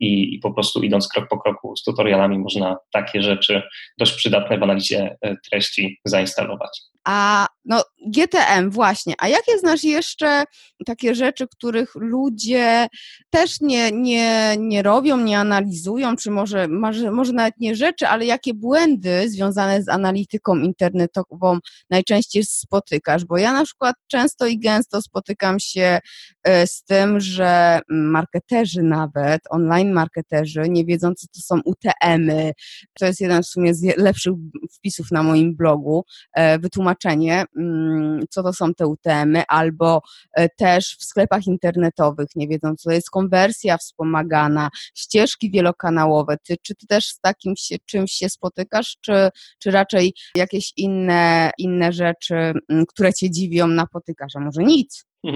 [0.00, 3.62] I, i, po prostu idąc krok po kroku z tutorialami można takie rzeczy
[3.98, 5.16] dość przydatne w analizie
[5.50, 6.80] treści zainstalować.
[7.04, 10.44] A no GTM właśnie, a jakie znasz jeszcze
[10.86, 12.86] takie rzeczy, których ludzie
[13.30, 18.54] też nie, nie, nie robią, nie analizują, czy może, może, nawet nie rzeczy, ale jakie
[18.54, 21.58] błędy związane z analityką internetową
[21.90, 23.24] najczęściej spotykasz?
[23.24, 25.98] Bo ja na przykład często i gęsto spotykam się
[26.44, 32.52] e, z tym, że marketerzy nawet, online marketerzy, nie wiedzą co to są UTM-y,
[32.98, 34.32] to jest jeden w sumie z lepszych
[34.72, 37.97] wpisów na moim blogu, e, wytłumaczenie tłumaczenie, mm,
[38.30, 40.02] co to są te UTM-y, albo
[40.34, 46.36] e, też w sklepach internetowych nie wiedzą, co jest konwersja wspomagana, ścieżki wielokanałowe.
[46.46, 51.50] Ty, czy ty też z takim się, czymś się spotykasz, czy, czy raczej jakieś inne,
[51.58, 52.52] inne rzeczy,
[52.88, 55.04] które cię dziwią, napotykasz, a może nic?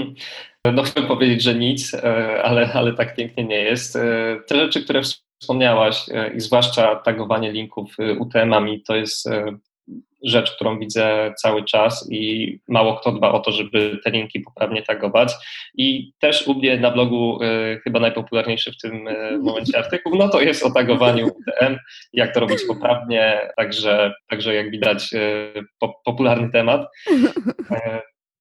[0.72, 3.96] No chcę powiedzieć, że nic, e, ale, ale tak pięknie nie jest.
[3.96, 5.02] E, te rzeczy, które
[5.40, 9.28] wspomniałaś i zwłaszcza tagowanie linków UTM-ami, to jest
[10.24, 14.82] rzecz, którą widzę cały czas i mało kto dba o to, żeby te linki poprawnie
[14.82, 15.34] tagować.
[15.74, 20.28] I też u mnie na blogu y, chyba najpopularniejszy w tym y, momencie artykuł, no
[20.28, 21.76] to jest o tagowaniu UTM,
[22.12, 26.86] jak to robić poprawnie, także, także jak widać y, po, popularny temat.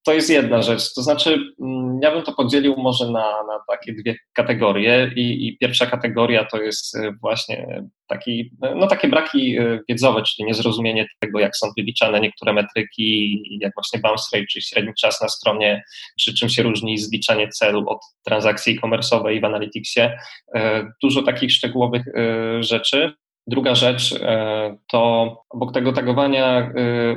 [0.03, 0.93] To jest jedna rzecz.
[0.93, 5.11] To znaczy, mm, ja bym to podzielił może na, na takie dwie kategorie.
[5.15, 10.47] I, I, pierwsza kategoria to jest e, właśnie taki, no takie braki e, wiedzowe, czyli
[10.47, 15.29] niezrozumienie tego, jak są wyliczane niektóre metryki, jak właśnie bounce rate, czyli średni czas na
[15.29, 15.83] stronie,
[16.17, 20.11] przy czym się różni zliczanie celu od transakcji e-commerce'owej w Analyticsie.
[20.55, 22.03] E, dużo takich szczegółowych
[22.59, 23.13] rzeczy.
[23.47, 26.71] Druga rzecz e, to obok tego tagowania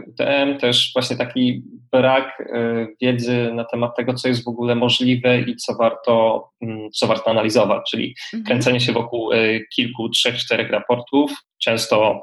[0.09, 4.75] UTM e, też właśnie taki brak e, wiedzy na temat tego, co jest w ogóle
[4.75, 8.45] możliwe i co warto, mm, co warto analizować, czyli mhm.
[8.45, 9.31] kręcenie się wokół
[9.77, 11.33] kilku, trzech, czterech raportów,
[11.63, 12.23] często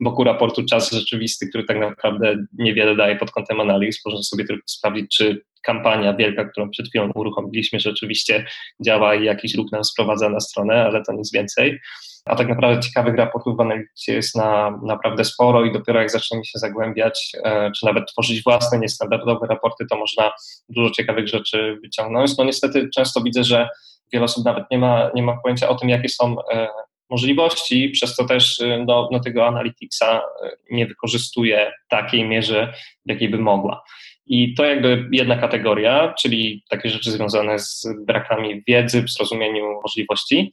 [0.00, 4.00] wokół raportu czas rzeczywisty, który tak naprawdę niewiele daje pod kątem analiz.
[4.06, 8.46] Można sobie tylko sprawdzić, czy kampania wielka, którą przed chwilą uruchomiliśmy, rzeczywiście
[8.80, 11.80] działa i jakiś ruch nam sprowadza na stronę, ale to nic więcej.
[12.24, 16.44] A tak naprawdę ciekawych raportów w analityce jest na, naprawdę sporo i dopiero jak zaczniemy
[16.44, 20.32] się zagłębiać, e, czy nawet tworzyć własne, niestandardowe raporty, to można
[20.68, 22.38] dużo ciekawych rzeczy wyciągnąć.
[22.38, 23.68] No niestety często widzę, że
[24.12, 26.68] wiele osób nawet nie ma, nie ma pojęcia o tym, jakie są e,
[27.10, 30.22] możliwości, przez co też e, no, no tego Analyticsa
[30.70, 32.72] nie wykorzystuje w takiej mierze,
[33.06, 33.82] w jakiej by mogła.
[34.30, 40.52] I to jakby jedna kategoria, czyli takie rzeczy związane z brakami wiedzy, w zrozumieniu możliwości.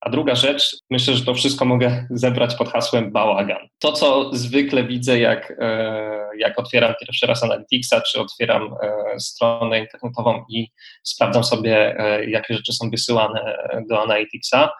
[0.00, 3.68] A druga rzecz, myślę, że to wszystko mogę zebrać pod hasłem bałagan.
[3.78, 9.80] To, co zwykle widzę, jak, e, jak otwieram pierwszy raz Analyticsa, czy otwieram e, stronę
[9.80, 10.68] internetową i
[11.02, 13.58] sprawdzam sobie, e, jakie rzeczy są wysyłane
[13.88, 14.70] do Analyticsa,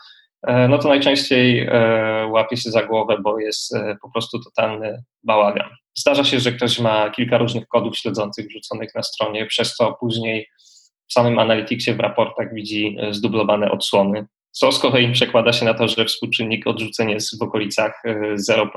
[0.68, 1.68] no to najczęściej
[2.30, 5.68] łapię się za głowę, bo jest po prostu totalny bałagan.
[5.98, 10.46] Zdarza się, że ktoś ma kilka różnych kodów śledzących wrzuconych na stronie, przez co później
[11.08, 15.88] w samym Analyticsie w raportach widzi zdublowane odsłony co z kolei przekłada się na to,
[15.88, 18.02] że współczynnik odrzuceń jest w okolicach
[18.50, 18.68] 0%.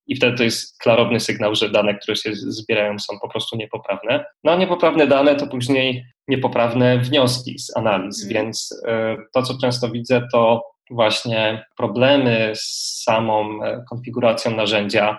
[0.00, 3.56] E, I wtedy to jest klarowny sygnał, że dane, które się zbierają, są po prostu
[3.56, 4.24] niepoprawne.
[4.44, 8.34] No a niepoprawne dane to później niepoprawne wnioski z analiz, mm.
[8.34, 15.18] więc e, to, co często widzę, to właśnie problemy z samą e, konfiguracją narzędzia,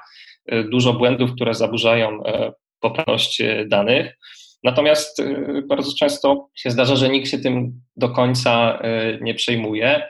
[0.72, 2.24] dużo błędów, które zaburzają
[2.80, 4.18] poprawność danych.
[4.64, 5.22] Natomiast
[5.68, 8.82] bardzo często się zdarza, że nikt się tym do końca
[9.22, 10.04] nie przejmuje,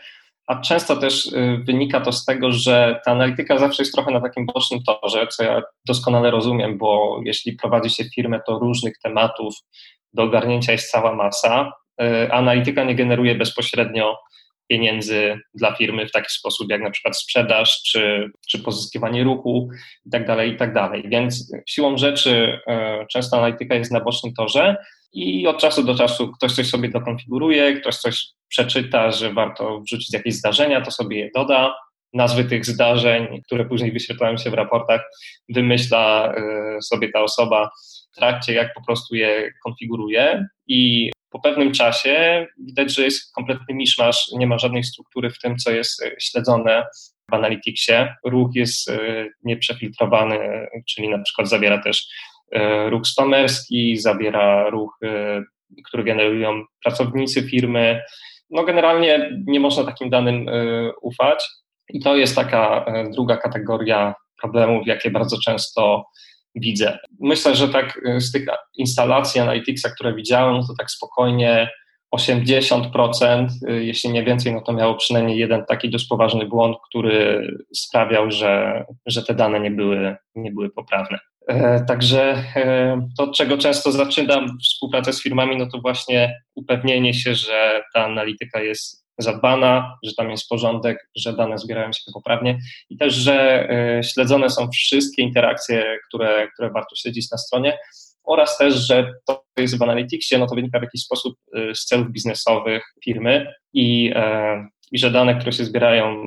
[0.48, 4.22] a często też y, wynika to z tego, że ta analityka zawsze jest trochę na
[4.22, 9.56] takim bocznym torze, co ja doskonale rozumiem, bo jeśli prowadzi się firmę, to różnych tematów
[10.14, 11.72] do ogarnięcia jest cała masa.
[12.32, 14.18] Analityka nie generuje bezpośrednio
[14.72, 19.70] pieniędzy dla firmy w taki sposób, jak na przykład sprzedaż, czy, czy pozyskiwanie ruchu
[20.06, 20.74] itd., tak itd.
[20.74, 24.76] Tak Więc siłą rzeczy e, często analityka jest na bocznym torze
[25.14, 30.14] i od czasu do czasu ktoś coś sobie dokonfiguruje, ktoś coś przeczyta, że warto wrzucić
[30.14, 31.76] jakieś zdarzenia, to sobie je doda.
[32.14, 35.02] Nazwy tych zdarzeń, które później wyświetlają się w raportach,
[35.50, 37.70] wymyśla e, sobie ta osoba
[38.14, 43.76] w trakcie, jak po prostu je konfiguruje i po pewnym czasie widać, że jest kompletny
[43.76, 46.86] miszmasz, nie ma żadnej struktury w tym, co jest e, śledzone
[47.32, 48.08] w Analyticsie.
[48.26, 52.08] Ruch jest e, nieprzefiltrowany, czyli na przykład zawiera też
[52.52, 55.00] e, ruch spamerski, zawiera ruch,
[55.88, 58.02] który generują pracownicy firmy.
[58.50, 60.46] No generalnie nie można takim danym
[61.02, 61.50] ufać
[61.90, 66.06] i to jest taka druga kategoria problemów, jakie bardzo często
[66.56, 67.00] widzę.
[67.20, 68.46] Myślę, że tak y, z tych
[68.78, 71.70] instalacji Analyticsa, które widziałem, to tak spokojnie
[72.16, 77.48] 80%, y, jeśli nie więcej, no to miało przynajmniej jeden taki dość poważny błąd, który
[77.76, 81.20] sprawiał, że, że te dane nie były, nie były poprawne.
[81.48, 87.36] E, także e, to, czego często zaczynam współpracę z firmami, no to właśnie upewnienie się,
[87.36, 92.60] że ta analityka jest zadbana, że tam jest porządek, że dane zbierają się poprawnie
[92.90, 97.78] i też, że e, śledzone są wszystkie interakcje, które, które warto śledzić na stronie
[98.24, 101.86] oraz też, że to jest w Analyticsie, no to wynika w jakiś sposób e, z
[101.86, 106.26] celów biznesowych firmy i, e, i że dane, które się zbierają,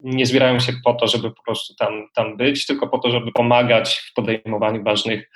[0.00, 3.32] nie zbierają się po to, żeby po prostu tam, tam być, tylko po to, żeby
[3.32, 5.30] pomagać w podejmowaniu ważnych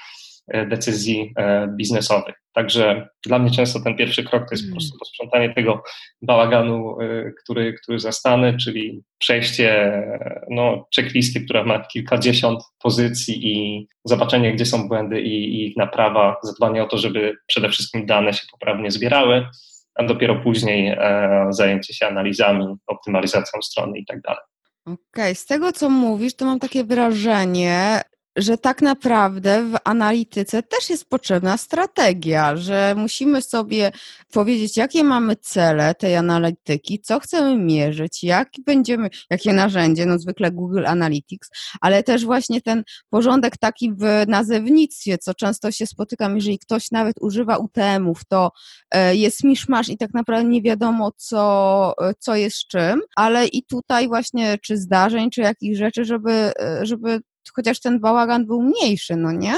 [0.69, 2.35] decyzji e, biznesowych.
[2.53, 4.99] Także dla mnie często ten pierwszy krok to jest po prostu mm.
[4.99, 5.83] posprzątanie tego
[6.23, 10.03] bałaganu, e, który, który zastanę, czyli przejście
[10.51, 16.37] no, checklisty, która ma kilkadziesiąt pozycji i zobaczenie, gdzie są błędy i, i ich naprawa,
[16.43, 19.47] zadbanie o to, żeby przede wszystkim dane się poprawnie zbierały,
[19.95, 24.43] a dopiero później e, zajęcie się analizami, optymalizacją strony i tak dalej.
[24.85, 25.35] Okej, okay.
[25.35, 28.01] z tego co mówisz, to mam takie wrażenie,
[28.39, 33.93] że tak naprawdę w analityce też jest potrzebna strategia, że musimy sobie
[34.32, 40.51] powiedzieć, jakie mamy cele tej analityki, co chcemy mierzyć, jak będziemy, jakie narzędzie, no zwykle
[40.51, 46.59] Google Analytics, ale też właśnie ten porządek taki w nazewnictwie, co często się spotykam, jeżeli
[46.59, 48.51] ktoś nawet używa UTM-ów, to
[48.91, 54.09] e, jest miszmasz i tak naprawdę nie wiadomo, co, co jest czym, ale i tutaj
[54.09, 57.20] właśnie czy zdarzeń, czy jakichś rzeczy, żeby, e, żeby
[57.55, 59.55] chociaż ten bałagan był mniejszy, no nie?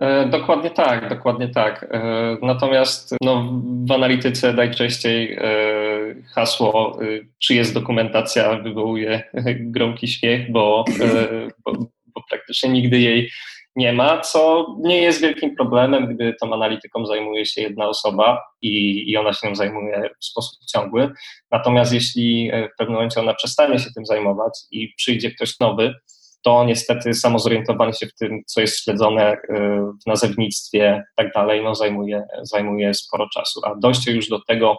[0.00, 1.86] E, dokładnie tak, dokładnie tak.
[1.90, 5.40] E, natomiast no, w analityce najczęściej e,
[6.34, 6.98] hasło,
[7.38, 9.22] czy jest dokumentacja, wywołuje
[9.74, 10.84] gromki śmiech, bo,
[11.64, 11.72] bo,
[12.06, 13.30] bo praktycznie nigdy jej
[13.76, 19.04] nie ma, co nie jest wielkim problemem, gdy tą analityką zajmuje się jedna osoba i,
[19.10, 21.10] i ona się nią zajmuje w sposób ciągły.
[21.50, 25.94] Natomiast jeśli w pewnym momencie ona przestanie się tym zajmować i przyjdzie ktoś nowy,
[26.44, 29.36] to niestety samo zorientowanie się w tym, co jest śledzone
[30.02, 33.60] w nazewnictwie i tak dalej, no zajmuje, zajmuje sporo czasu.
[33.64, 34.78] A dojście już do tego,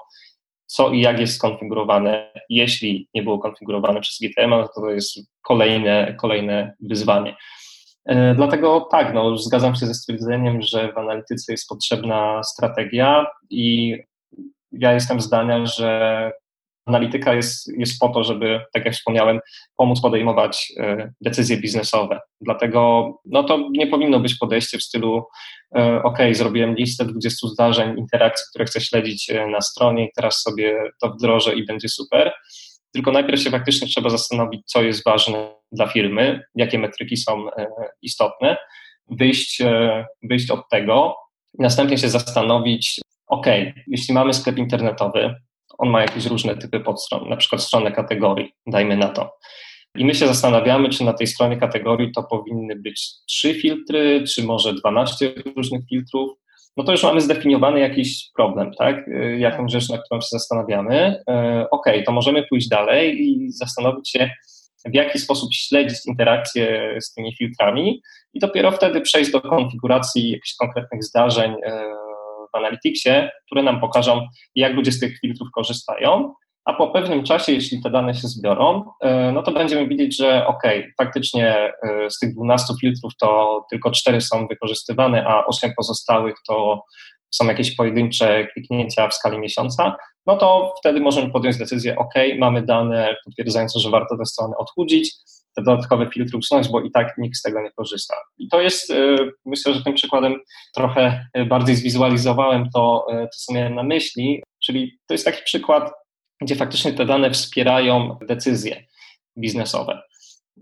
[0.65, 6.15] co i jak jest skonfigurowane, jeśli nie było konfigurowane przez GTM, to to jest kolejne,
[6.21, 7.35] kolejne wyzwanie.
[8.05, 13.95] E, dlatego tak, no, zgadzam się ze stwierdzeniem, że w analityce jest potrzebna strategia i
[14.71, 16.31] ja jestem zdania, że
[16.85, 19.39] analityka jest, jest po to, żeby, tak jak wspomniałem,
[19.77, 22.19] pomóc podejmować e, decyzje biznesowe.
[22.41, 25.23] Dlatego no to nie powinno być podejście w stylu
[25.75, 30.91] e, OK, zrobiłem listę 20 zdarzeń, interakcji, które chcę śledzić na stronie i teraz sobie
[31.01, 32.33] to wdrożę i będzie super
[32.95, 37.67] tylko najpierw się faktycznie trzeba zastanowić, co jest ważne dla firmy, jakie metryki są e,
[38.01, 38.57] istotne,
[39.09, 41.15] wyjść, e, wyjść od tego
[41.59, 43.45] następnie się zastanowić, ok,
[43.87, 45.35] jeśli mamy sklep internetowy,
[45.77, 49.37] on ma jakieś różne typy podstron, na przykład stronę kategorii, dajmy na to.
[49.95, 54.43] I my się zastanawiamy, czy na tej stronie kategorii to powinny być trzy filtry, czy
[54.43, 56.31] może 12 różnych filtrów,
[56.77, 59.07] no to już mamy zdefiniowany jakiś problem, tak?
[59.07, 61.23] Y, jakąś rzecz, na którą się zastanawiamy.
[61.61, 64.29] Y, ok, to możemy pójść dalej i zastanowić się,
[64.85, 68.01] w jaki sposób śledzić interakcje z tymi filtrami
[68.33, 71.55] i dopiero wtedy przejść do konfiguracji jakichś konkretnych zdarzeń y,
[72.55, 76.33] Analyticsie, które nam pokażą, jak ludzie z tych filtrów korzystają.
[76.65, 80.47] A po pewnym czasie, jeśli te dane się zbiorą, e, no to będziemy widzieć, że
[80.47, 80.63] ok,
[80.97, 86.83] faktycznie e, z tych 12 filtrów to tylko 4 są wykorzystywane, a 8 pozostałych to
[87.31, 89.95] są jakieś pojedyncze kliknięcia w skali miesiąca,
[90.25, 95.15] no to wtedy możemy podjąć decyzję, ok, mamy dane potwierdzające, że warto tę stronę odchudzić,
[95.55, 98.15] te dodatkowe filtry usunąć, bo i tak nikt z tego nie korzysta.
[98.37, 100.35] I to jest, e, myślę, że tym przykładem
[100.75, 105.91] trochę bardziej zwizualizowałem to, to co miałem na myśli, czyli to jest taki przykład
[106.41, 108.85] gdzie faktycznie te dane wspierają decyzje
[109.37, 110.01] biznesowe.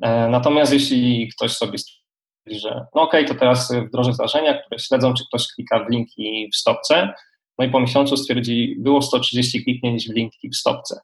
[0.02, 4.80] E, natomiast jeśli ktoś sobie stwierdzi, że no okej, okay, to teraz wdrożę zdarzenia, które
[4.80, 7.14] śledzą, czy ktoś klika w linki w stopce,
[7.60, 11.00] no i po miesiącu stwierdzi, było 130 kliknięć w linki w stopce.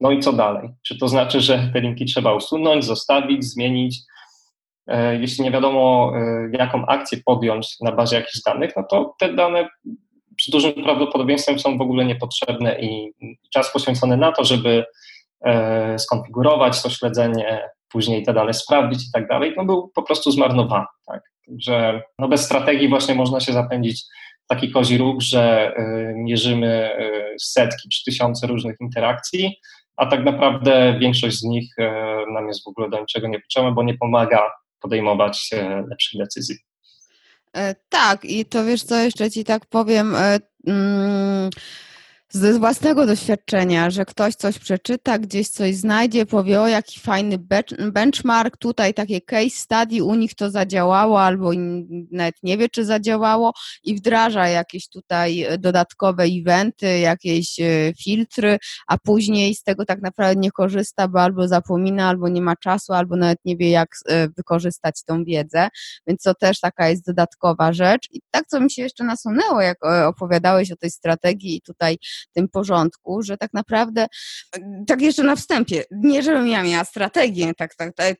[0.00, 0.68] No i co dalej?
[0.86, 3.98] Czy to znaczy, że te linki trzeba usunąć, zostawić, zmienić?
[4.86, 9.32] E, jeśli nie wiadomo, e, jaką akcję podjąć na bazie jakichś danych, no to te
[9.32, 9.68] dane
[10.40, 13.12] z dużym prawdopodobieństwem są w ogóle niepotrzebne i
[13.54, 14.84] czas poświęcony na to, żeby
[15.44, 20.30] e, skonfigurować to śledzenie, później te dane sprawdzić i tak dalej, no był po prostu
[20.30, 20.86] zmarnowany.
[21.06, 21.22] Tak?
[21.58, 24.04] Że no bez strategii właśnie można się zapędzić
[24.48, 25.74] taki kozi róg, że
[26.14, 26.90] mierzymy
[27.40, 29.56] setki czy tysiące różnych interakcji,
[30.00, 31.74] a tak naprawdę większość z nich
[32.32, 35.50] nam jest w ogóle do niczego niepotrzebna, bo nie pomaga podejmować
[35.90, 36.56] lepszych decyzji.
[37.56, 40.14] E, tak, i to wiesz co, jeszcze ci tak powiem.
[40.16, 41.50] E, mm,
[42.32, 47.38] z własnego doświadczenia, że ktoś coś przeczyta, gdzieś coś znajdzie, powie, o jaki fajny
[47.92, 51.50] benchmark, tutaj takie case study, u nich to zadziałało, albo
[52.10, 53.52] nawet nie wie, czy zadziałało
[53.84, 60.40] i wdraża jakieś tutaj dodatkowe eventy, jakieś e, filtry, a później z tego tak naprawdę
[60.40, 64.28] nie korzysta, bo albo zapomina, albo nie ma czasu, albo nawet nie wie, jak e,
[64.28, 65.68] wykorzystać tą wiedzę,
[66.06, 68.08] więc to też taka jest dodatkowa rzecz.
[68.12, 71.96] I tak, co mi się jeszcze nasunęło, jak e, opowiadałeś o tej strategii i tutaj
[72.32, 74.06] tym porządku, że tak naprawdę,
[74.86, 78.16] tak jeszcze na wstępie, nie żebym ja miała strategię, tak, tak, tak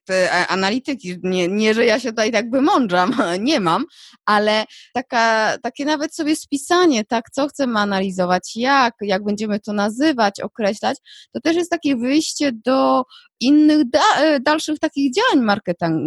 [0.48, 3.84] analityki, nie, nie, że ja się tutaj tak wymądrzam, nie mam,
[4.26, 10.40] ale taka, takie nawet sobie spisanie, tak, co chcemy analizować, jak, jak będziemy to nazywać,
[10.40, 10.98] określać,
[11.32, 13.04] to też jest takie wyjście do
[13.40, 15.60] innych da, e, dalszych takich działań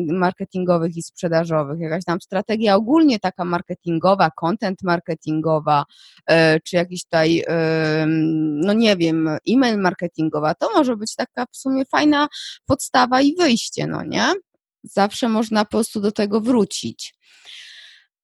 [0.07, 5.85] marketingowych i sprzedażowych, jakaś tam strategia ogólnie taka marketingowa, content marketingowa,
[6.29, 7.43] e, czy jakiś tutaj,
[8.65, 12.27] no nie wiem, e-mail marketingowa, to może być taka w sumie fajna
[12.65, 14.33] podstawa i wyjście, no nie?
[14.83, 17.15] Zawsze można po prostu do tego wrócić.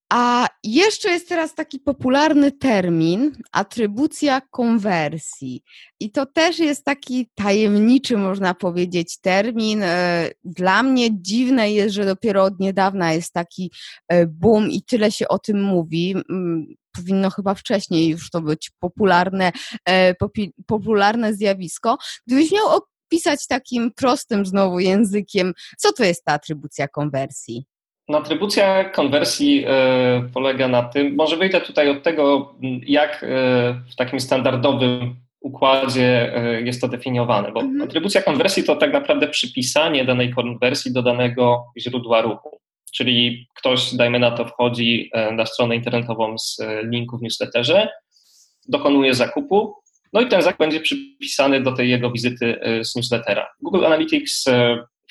[0.09, 5.63] A jeszcze jest teraz taki popularny termin atrybucja konwersji.
[5.99, 9.83] I to też jest taki tajemniczy, można powiedzieć, termin.
[9.83, 13.71] E, dla mnie dziwne jest, że dopiero od niedawna jest taki
[14.07, 16.15] e, boom i tyle się o tym mówi.
[16.91, 19.51] Powinno chyba wcześniej już to być popularne,
[19.85, 20.15] e,
[20.65, 21.97] popularne zjawisko.
[22.27, 27.68] Gdybyś miał opisać takim prostym znowu językiem, co to jest ta atrybucja konwersji?
[28.17, 32.55] Atrybucja konwersji y, polega na tym, może wyjdę tutaj od tego,
[32.87, 33.27] jak y,
[33.91, 37.81] w takim standardowym układzie y, jest to definiowane, bo mhm.
[37.81, 42.59] atrybucja konwersji to tak naprawdę przypisanie danej konwersji do danego źródła ruchu.
[42.93, 47.89] Czyli ktoś, dajmy na to, wchodzi na stronę internetową z linku w newsletterze,
[48.67, 49.75] dokonuje zakupu,
[50.13, 53.47] no i ten zakup będzie przypisany do tej jego wizyty z newslettera.
[53.61, 54.45] Google Analytics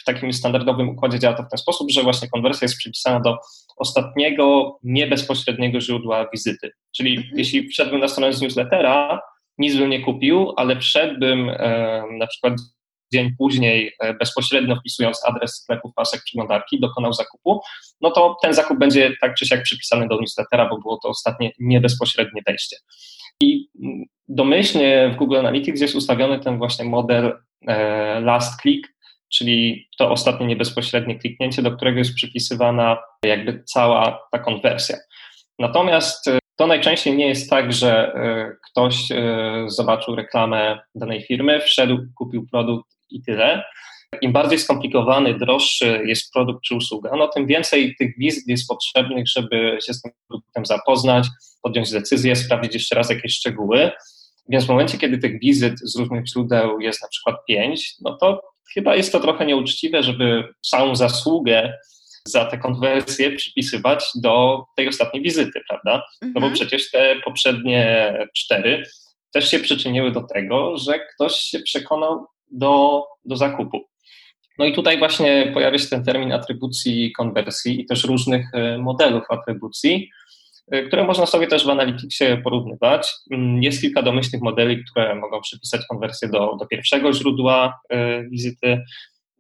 [0.01, 3.39] w takim standardowym układzie działa to w ten sposób, że właśnie konwersja jest przypisana do
[3.77, 6.71] ostatniego, nie bezpośredniego źródła wizyty.
[6.97, 7.39] Czyli mhm.
[7.39, 9.21] jeśli wszedłbym na stronę z newslettera,
[9.59, 12.55] nic bym nie kupił, ale wszedłbym e, na przykład
[13.13, 17.61] dzień później, e, bezpośrednio wpisując adres sklepu pasek przeglądarki, dokonał zakupu,
[18.01, 21.53] no to ten zakup będzie tak czy siak przypisany do newslettera, bo było to ostatnie
[21.59, 22.77] niebezpośrednie wejście.
[23.43, 28.89] I mm, domyślnie w Google Analytics jest ustawiony ten właśnie model e, last click,
[29.29, 34.97] czyli to ostatnie niebezpośrednie kliknięcie, do którego jest przypisywana jakby cała ta konwersja.
[35.59, 38.13] Natomiast e, to najczęściej nie jest tak, że
[38.71, 39.09] ktoś
[39.67, 43.65] zobaczył reklamę danej firmy, wszedł, kupił produkt i tyle.
[44.23, 49.29] Im bardziej skomplikowany, droższy jest produkt czy usługa, no tym więcej tych wizyt jest potrzebnych,
[49.29, 51.27] żeby się z tym produktem zapoznać,
[51.63, 53.91] podjąć decyzję, sprawdzić jeszcze raz jakieś szczegóły.
[54.49, 58.41] Więc w momencie, kiedy tych wizyt z różnych źródeł jest na przykład pięć, no to
[58.75, 61.79] chyba jest to trochę nieuczciwe, żeby całą zasługę
[62.25, 66.03] za tę konwersję przypisywać do tej ostatniej wizyty, prawda?
[66.23, 66.53] No bo mhm.
[66.53, 68.83] przecież te poprzednie cztery
[69.33, 73.81] też się przyczyniły do tego, że ktoś się przekonał do, do zakupu.
[74.59, 79.25] No i tutaj właśnie pojawia się ten termin atrybucji konwersji i też różnych e, modelów
[79.31, 80.11] atrybucji,
[80.87, 83.15] które można sobie też w Analyticsie porównywać.
[83.31, 88.83] Mm, jest kilka domyślnych modeli, które mogą przypisać konwersję do, do pierwszego źródła e, wizyty,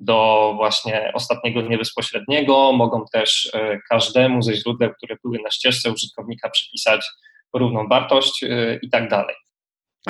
[0.00, 2.72] do właśnie ostatniego niebezpośredniego.
[2.72, 3.52] Mogą też
[3.88, 7.06] każdemu ze źródeł, które były na ścieżce użytkownika, przypisać
[7.54, 8.44] równą wartość
[8.82, 9.34] i tak dalej.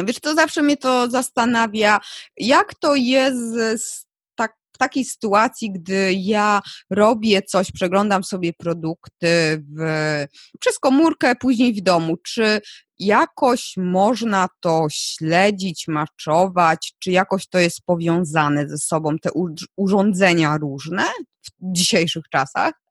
[0.05, 2.01] Wiesz, to zawsze mnie to zastanawia,
[2.37, 4.08] jak to jest tak,
[4.73, 6.61] w takiej sytuacji, gdy ja
[6.91, 9.83] robię coś, przeglądam sobie produkty w,
[10.61, 12.17] przez komórkę, później w domu.
[12.17, 12.61] Czy
[12.99, 19.31] jakoś można to śledzić, maczować, czy jakoś to jest powiązane ze sobą, te
[19.77, 21.05] urządzenia różne
[21.43, 22.88] w dzisiejszych czasach?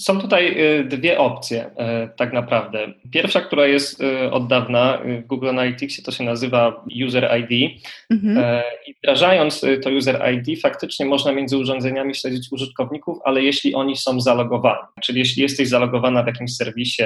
[0.00, 1.70] Są tutaj y, dwie opcje, y,
[2.16, 2.92] tak naprawdę.
[3.12, 7.80] Pierwsza, która jest y, od dawna w Google Analyticsie, to się nazywa User ID.
[8.10, 8.62] Mhm.
[8.86, 14.20] I wdrażając to User ID, faktycznie można między urządzeniami śledzić użytkowników, ale jeśli oni są
[14.20, 17.02] zalogowani, czyli jeśli jesteś zalogowana w jakimś serwisie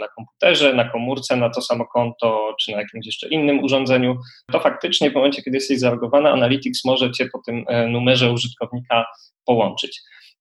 [0.00, 4.16] na komputerze, na komórce, na to samo konto, czy na jakimś jeszcze innym urządzeniu,
[4.52, 9.06] to faktycznie w momencie, kiedy jesteś zalogowana, Analytics może cię po tym numerze użytkownika
[9.46, 10.00] połączyć.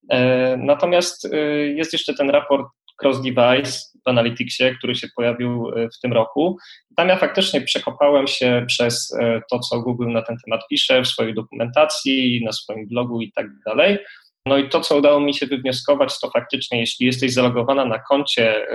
[0.09, 1.37] E, natomiast e,
[1.67, 2.67] jest jeszcze ten raport
[3.03, 6.57] cross-device w Analyticsie, który się pojawił e, w tym roku.
[6.95, 9.17] Tam ja faktycznie przekopałem się przez
[9.51, 13.47] to, co Google na ten temat pisze w swojej dokumentacji, na swoim blogu i tak
[13.65, 13.97] dalej.
[14.45, 18.67] No i to, co udało mi się wywnioskować, to faktycznie, jeśli jesteś zalogowana na koncie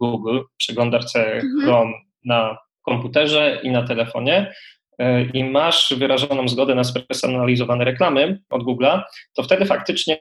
[0.00, 1.60] Google, przeglądarce mhm.
[1.62, 1.92] Chrome
[2.24, 4.54] na komputerze i na telefonie,
[5.34, 9.02] i masz wyrażoną zgodę na spersonalizowane reklamy od Google'a,
[9.34, 10.18] to wtedy faktycznie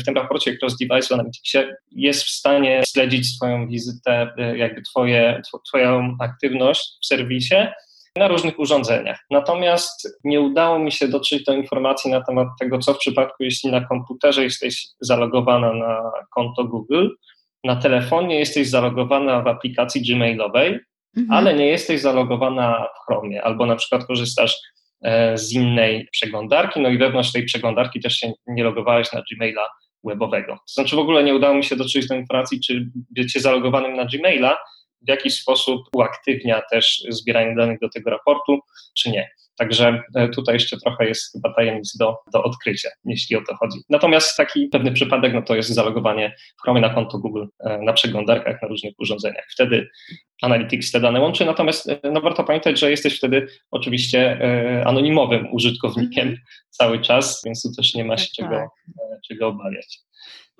[0.00, 1.58] w tym raporcie Cross Device Analyticsie
[1.90, 7.54] jest w stanie śledzić swoją wizytę, y, jakby twoje, twoją aktywność w serwisie
[8.16, 9.18] na różnych urządzeniach.
[9.30, 13.70] Natomiast nie udało mi się dotrzeć do informacji na temat tego, co w przypadku, jeśli
[13.70, 17.08] na komputerze jesteś zalogowana na konto Google,
[17.64, 20.80] na telefonie jesteś zalogowana w aplikacji Gmailowej,
[21.16, 21.38] mhm.
[21.38, 24.75] ale nie jesteś zalogowana w Chromie, albo na przykład korzystasz E,
[25.34, 29.68] z innej przeglądarki, no i wewnątrz tej przeglądarki też się nie logowałeś na Gmaila
[30.04, 30.52] webowego.
[30.52, 34.04] To znaczy w ogóle nie udało mi się dotrzeć do informacji, czy bycie zalogowanym na
[34.04, 34.58] Gmaila
[35.02, 38.58] w jakiś sposób uaktywnia też zbieranie danych do tego raportu,
[38.98, 39.30] czy nie.
[39.56, 43.78] Także e, tutaj jeszcze trochę jest chyba tajemnic do, do odkrycia, jeśli o to chodzi.
[43.88, 47.92] Natomiast taki pewny przypadek no to jest zalogowanie w Chrome na konto Google e, na
[47.92, 49.46] przeglądarkach na różnych urządzeniach.
[49.50, 49.88] Wtedy
[50.42, 54.38] Analytics te dane łączy, natomiast e, no warto pamiętać, że jesteś wtedy oczywiście
[54.84, 56.38] anonimowym użytkownikiem mm.
[56.70, 59.20] cały czas, więc tu też nie ma się tak, czego, tak.
[59.28, 59.98] czego obawiać.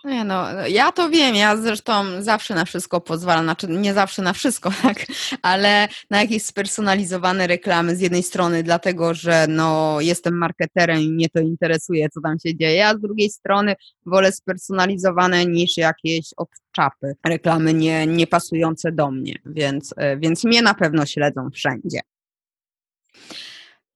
[0.04, 4.32] Nie no, ja to wiem, ja zresztą zawsze na wszystko pozwalam, znaczy nie zawsze na
[4.32, 5.06] wszystko, tak,
[5.42, 11.28] ale na jakieś spersonalizowane reklamy z jednej strony dlatego, że no jestem marketerem i mnie
[11.28, 13.74] to interesuje, co tam się dzieje, a z drugiej strony
[14.06, 20.62] wolę spersonalizowane niż jakieś odczapy, reklamy nie, nie pasujące do mnie, więc, e, więc mnie
[20.62, 22.00] na pewno śledzą wszędzie.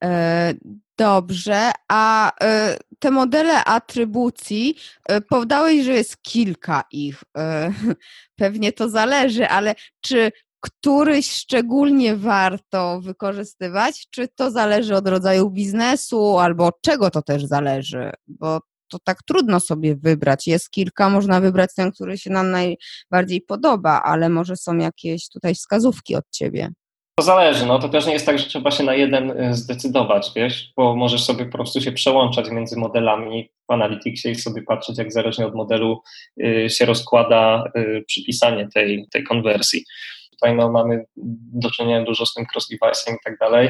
[0.04, 0.54] E,
[0.98, 4.74] dobrze, a e, te modele atrybucji,
[5.08, 7.22] e, podałeś, że jest kilka ich.
[8.36, 16.38] Pewnie to zależy, ale czy któryś szczególnie warto wykorzystywać, czy to zależy od rodzaju biznesu,
[16.38, 18.12] albo od czego to też zależy?
[18.26, 20.46] Bo to tak trudno sobie wybrać.
[20.46, 25.54] Jest kilka, można wybrać ten, który się nam najbardziej podoba, ale może są jakieś tutaj
[25.54, 26.72] wskazówki od ciebie.
[27.20, 30.30] To zależy, no to też nie jest tak, że trzeba się na jeden y, zdecydować,
[30.36, 34.98] wiesz, bo możesz sobie po prostu się przełączać między modelami w Analyticsie i sobie patrzeć,
[34.98, 36.02] jak zależnie od modelu
[36.42, 39.84] y, się rozkłada y, przypisanie tej, tej konwersji.
[40.30, 41.04] Tutaj no, mamy
[41.52, 43.68] do czynienia dużo z tym cross-device'em i tak dalej.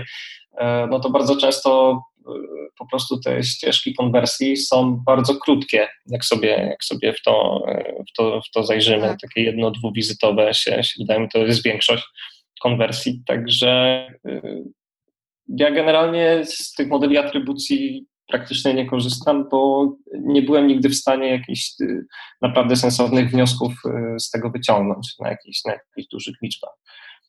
[0.59, 2.01] E, no to bardzo często
[2.79, 7.65] po prostu te ścieżki konwersji są bardzo krótkie, jak sobie, jak sobie w, to,
[8.09, 9.09] w, to, w to zajrzymy.
[9.09, 9.21] Tak.
[9.21, 12.05] Takie jedno, dwuwizytowe się, się wydaje mi, to jest większość
[12.63, 13.23] konwersji.
[13.27, 14.65] Także y,
[15.49, 21.29] ja generalnie z tych modeli atrybucji praktycznie nie korzystam, bo nie byłem nigdy w stanie
[21.29, 22.07] jakichś y,
[22.43, 26.75] naprawdę sensownych wniosków y, z tego wyciągnąć na jakichś, na jakichś dużych liczbach.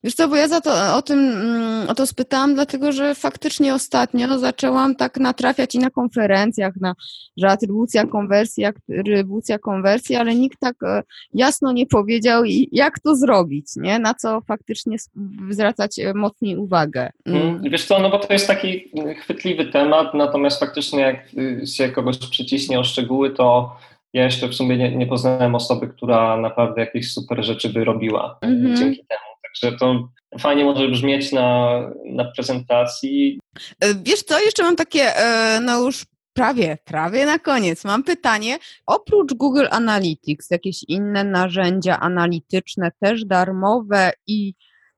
[0.04, 3.74] Wiesz co, bo ja za to, o tym mm, o to spytałam, dlatego że faktycznie
[3.74, 6.94] ostatnio zaczęłam tak natrafiać i na konferencjach, na,
[7.38, 13.66] że atrybucja konwersji, atrybucja konwersji, ale nikt tak e, jasno nie powiedział, jak to zrobić,
[13.76, 14.00] nie?
[14.00, 14.98] na co faktycznie
[15.50, 17.10] zwracać e, mocniej uwagę.
[17.26, 17.42] Mm.
[17.42, 17.62] mm.
[17.64, 18.92] Wiesz co, no bo to jest taki
[19.22, 23.76] chwytliwy temat, natomiast faktycznie jak y, się kogoś przyciśnie o szczegóły, to
[24.14, 28.38] ja jeszcze w sumie nie, nie poznałem osoby, która naprawdę jakieś super rzeczy by robiła
[28.42, 28.78] mm -hmm.
[28.78, 29.31] dzięki temu.
[29.62, 33.40] Także to fajnie może brzmieć na, na prezentacji.
[33.80, 37.84] E, wiesz co, jeszcze mam takie, e, no już prawie, prawie na koniec.
[37.84, 38.58] Mam pytanie.
[38.86, 44.54] Oprócz Google Analytics, jakieś inne narzędzia analityczne, też darmowe i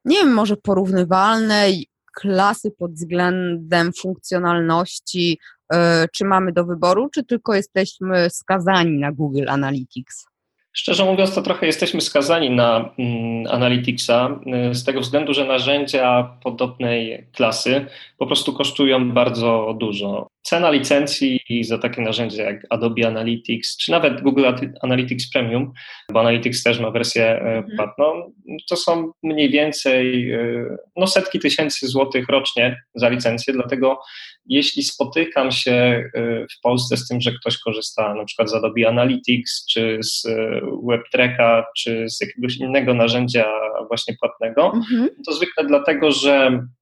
[0.05, 1.67] nie wiem, może porównywalne
[2.15, 5.39] klasy pod względem funkcjonalności,
[5.73, 10.25] e, czy mamy do wyboru, czy tylko jesteśmy skazani na Google Analytics?
[10.73, 14.39] Szczerze mówiąc, to trochę jesteśmy skazani na mm, Analyticsa
[14.71, 17.85] y, z tego względu, że narzędzia podobnej klasy
[18.17, 20.27] po prostu kosztują bardzo dużo.
[20.43, 24.45] Cena licencji za takie narzędzia jak Adobe Analytics, czy nawet Google
[24.81, 25.71] Analytics Premium,
[26.11, 27.77] bo Analytics też ma wersję e, mhm.
[27.77, 28.33] płatną,
[28.69, 33.99] to są mniej więcej e, no, setki tysięcy złotych rocznie za licencję, dlatego
[34.45, 36.09] jeśli spotykam się e,
[36.57, 40.27] w Polsce z tym, że ktoś korzysta na przykład z Adobe Analytics, czy z
[40.87, 43.45] WebTracka, czy z jakiegoś innego narzędzia
[43.87, 45.09] właśnie płatnego, mhm.
[45.25, 46.35] to zwykle dlatego, że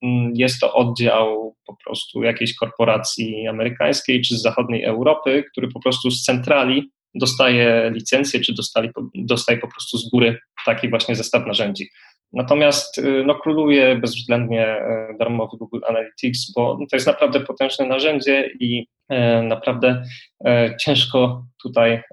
[0.04, 5.80] mm, jest to oddział po prostu jakiejś korporacji amerykańskiej czy z zachodniej Europy, który po
[5.80, 11.48] prostu z centrali dostaje licencję, czy dostali, dostaje po prostu z góry taki właśnie zestaw
[11.48, 11.90] narzędzi.
[12.34, 18.50] Natomiast y, no, króluje bezwzględnie e, darmowy Google Analytics, bo to jest naprawdę potężne narzędzie
[18.60, 20.04] i e, naprawdę
[20.46, 22.04] e, ciężko tutaj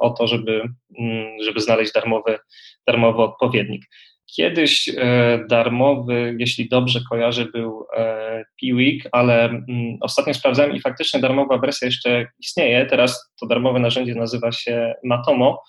[0.00, 0.62] o to, żeby,
[0.98, 2.38] mm, żeby znaleźć darmowy,
[2.86, 3.82] darmowy odpowiednik.
[4.26, 9.66] Kiedyś e, darmowy, jeśli dobrze kojarzę, był e, Piwik, ale mm,
[10.00, 12.86] ostatnio sprawdzałem i faktycznie darmowa wersja jeszcze istnieje.
[12.86, 15.62] Teraz to darmowe narzędzie nazywa się Matomo.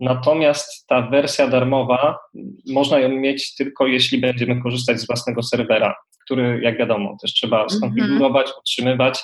[0.00, 2.18] Natomiast ta wersja darmowa,
[2.72, 7.62] można ją mieć tylko jeśli będziemy korzystać z własnego serwera, który, jak wiadomo, też trzeba
[7.62, 7.78] mhm.
[7.78, 9.20] skonfigurować, utrzymywać.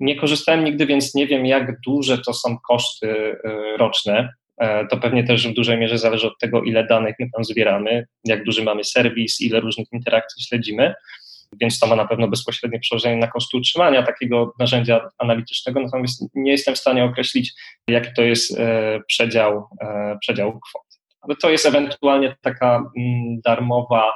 [0.00, 4.28] Nie korzystałem nigdy, więc nie wiem, jak duże to są koszty e, roczne.
[4.62, 8.06] E, to pewnie też w dużej mierze zależy od tego, ile danych my tam zbieramy,
[8.24, 10.94] jak duży mamy serwis, ile różnych interakcji śledzimy,
[11.60, 16.50] więc to ma na pewno bezpośrednie przełożenie na koszty utrzymania takiego narzędzia analitycznego, natomiast nie
[16.50, 17.52] jestem w stanie określić,
[17.88, 20.82] jaki to jest e, przedział, e, przedział kwot.
[21.20, 24.12] Ale to jest ewentualnie taka mm, darmowa,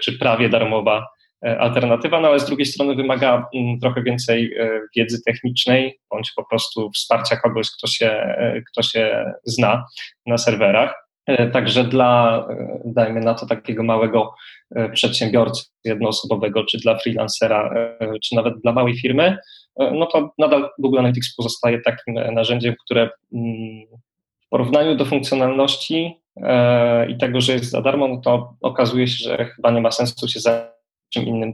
[0.00, 1.06] czy prawie darmowa
[1.42, 6.44] alternatywa, no ale z drugiej strony wymaga mm, trochę więcej e, wiedzy technicznej, bądź po
[6.44, 9.84] prostu wsparcia kogoś, kto się, e, kto się zna
[10.26, 11.08] na serwerach.
[11.52, 12.46] Także dla,
[12.84, 14.34] dajmy na to, takiego małego
[14.92, 17.74] przedsiębiorcy jednoosobowego, czy dla freelancera,
[18.22, 19.38] czy nawet dla małej firmy,
[19.78, 23.86] no to nadal Google Analytics pozostaje takim narzędziem, które mm,
[24.46, 26.20] w porównaniu do funkcjonalności
[27.08, 30.28] i tego, że jest za darmo, no to okazuje się, że chyba nie ma sensu
[30.28, 30.77] się zająć
[31.08, 31.52] czym innym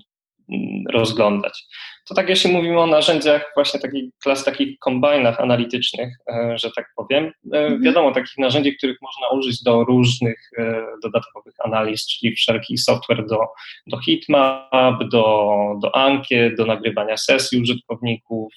[0.49, 1.65] mm, rozglądać.
[2.09, 6.87] To tak jeśli mówimy o narzędziach właśnie takich klas, takich kombajnach analitycznych, e, że tak
[6.97, 7.83] powiem, e, mhm.
[7.83, 13.39] wiadomo, takich narzędzi, których można użyć do różnych e, dodatkowych analiz, czyli wszelki software do,
[13.87, 18.53] do heatmap, do, do ankiet, do nagrywania sesji użytkowników,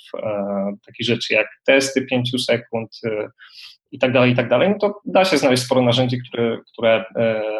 [0.86, 3.02] takich rzeczy jak testy 5 sekund,
[3.92, 7.06] i tak dalej, i tak dalej, no to da się znaleźć sporo narzędzi, które, które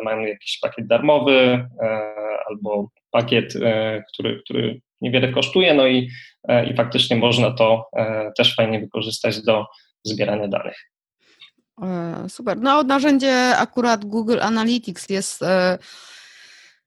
[0.04, 1.68] mają jakiś pakiet darmowy
[2.50, 6.10] albo pakiet, e, który, który niewiele kosztuje, no i,
[6.48, 9.66] e, i faktycznie można to e, też fajnie wykorzystać do
[10.04, 10.78] zbierania danych.
[12.28, 12.58] Super.
[12.62, 15.46] No, narzędzie akurat Google Analytics jest.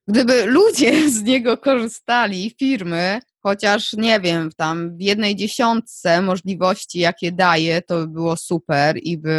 [0.08, 7.32] Gdyby ludzie z niego korzystali, firmy, Chociaż nie wiem, tam w jednej dziesiątce możliwości, jakie
[7.32, 9.36] daje, to by było super i by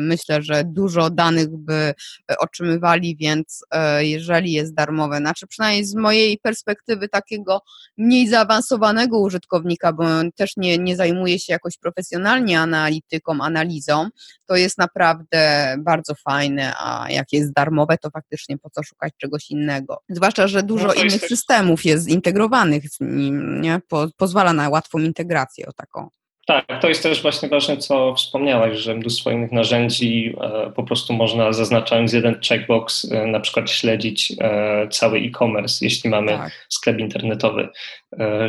[0.00, 1.94] myślę, że dużo danych by e,
[2.38, 7.60] otrzymywali, więc e, jeżeli jest darmowe, znaczy przynajmniej z mojej perspektywy takiego
[7.96, 10.04] mniej zaawansowanego użytkownika, bo
[10.36, 14.08] też nie, nie zajmuję się jakoś profesjonalnie analityką, analizą,
[14.46, 19.50] to jest naprawdę bardzo fajne, a jak jest darmowe, to faktycznie po co szukać czegoś
[19.50, 19.98] innego.
[20.08, 23.80] Zwłaszcza, że dużo no innych systemów jest zintegrowanych z nim, nie?
[23.88, 26.08] Po, pozwala na łatwą integrację o taką.
[26.46, 31.12] Tak, to jest też właśnie ważne, co wspomniałaś, że mnóstwo innych narzędzi e, po prostu
[31.12, 36.66] można zaznaczając jeden checkbox e, na przykład śledzić e, cały e-commerce, jeśli mamy tak.
[36.68, 37.68] sklep internetowy,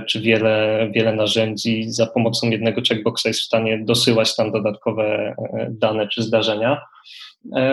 [0.07, 5.35] czy wiele, wiele narzędzi za pomocą jednego checkboxa jest w stanie dosyłać tam dodatkowe
[5.69, 6.81] dane czy zdarzenia.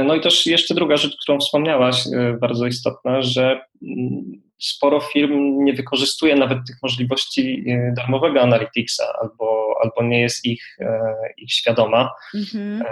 [0.05, 2.05] No i też jeszcze druga rzecz, którą wspomniałaś,
[2.41, 9.75] bardzo istotna, że mm, sporo firm nie wykorzystuje nawet tych możliwości e, darmowego Analyticsa albo,
[9.83, 12.11] albo nie jest ich, e, ich świadoma.
[12.35, 12.83] Mhm.
[12.83, 12.87] E,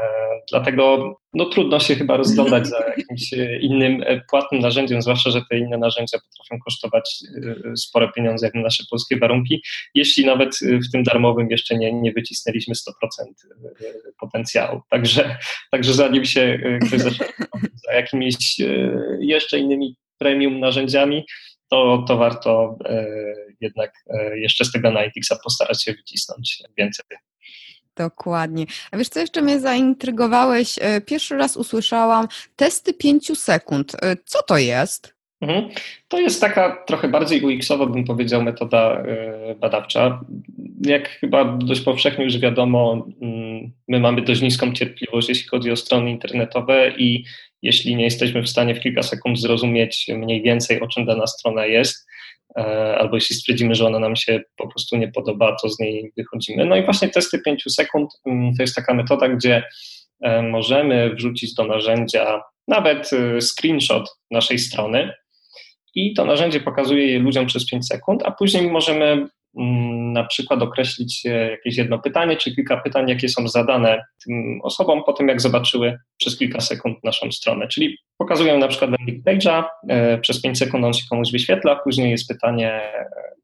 [0.51, 5.79] dlatego no, trudno się chyba rozglądać za jakimś innym płatnym narzędziem, zwłaszcza, że te inne
[5.79, 7.19] narzędzia potrafią kosztować
[7.77, 9.63] spore pieniądze jak na nasze polskie warunki,
[9.95, 10.59] jeśli nawet
[10.89, 13.25] w tym darmowym jeszcze nie, nie wycisnęliśmy 100%
[14.21, 14.81] potencjału.
[14.91, 15.37] Także,
[15.71, 17.27] także zanim się ktoś zacznie
[17.75, 18.37] za jakimiś
[19.21, 21.25] jeszcze innymi premium narzędziami,
[21.69, 23.07] to, to warto e,
[23.61, 27.05] jednak e, jeszcze z tego Analyticsa postarać się wycisnąć więcej.
[27.97, 28.67] Dokładnie.
[28.91, 30.79] A wiesz, co jeszcze mnie zaintrygowałeś?
[30.81, 33.97] E, pierwszy raz usłyszałam testy 5 sekund.
[34.25, 35.19] Co to jest?
[35.41, 35.69] Mhm.
[36.09, 39.03] To jest taka trochę bardziej UX-owa, bym powiedział, metoda
[39.61, 40.21] badawcza.
[40.81, 45.77] Jak chyba dość powszechnie już wiadomo, mm, my mamy dość niską cierpliwość, jeśli chodzi o
[45.77, 47.25] strony internetowe i
[47.63, 51.67] jeśli nie jesteśmy w stanie w kilka sekund zrozumieć mniej więcej, o czym dana strona
[51.67, 52.07] jest,
[52.57, 52.63] e,
[52.99, 56.67] albo jeśli stwierdzimy, że ona nam się po prostu nie podoba, to z niej wychodzimy.
[56.67, 59.63] No i właśnie testy 5 sekund mm, to jest taka metoda, gdzie
[60.21, 65.13] e, możemy wrzucić do narzędzia nawet e, screenshot naszej strony
[65.95, 69.88] i to narzędzie pokazuje je ludziom przez 5 sekund, a później możemy Mm,
[70.19, 75.05] na przykład określić e, jakieś jedno pytanie, czy kilka pytań, jakie są zadane tym osobom
[75.07, 77.69] po tym, jak zobaczyły przez kilka sekund naszą stronę.
[77.69, 82.11] Czyli pokazuję na przykład landing page'a, e, przez 5 sekund on się komuś wyświetla, później
[82.11, 82.81] jest pytanie,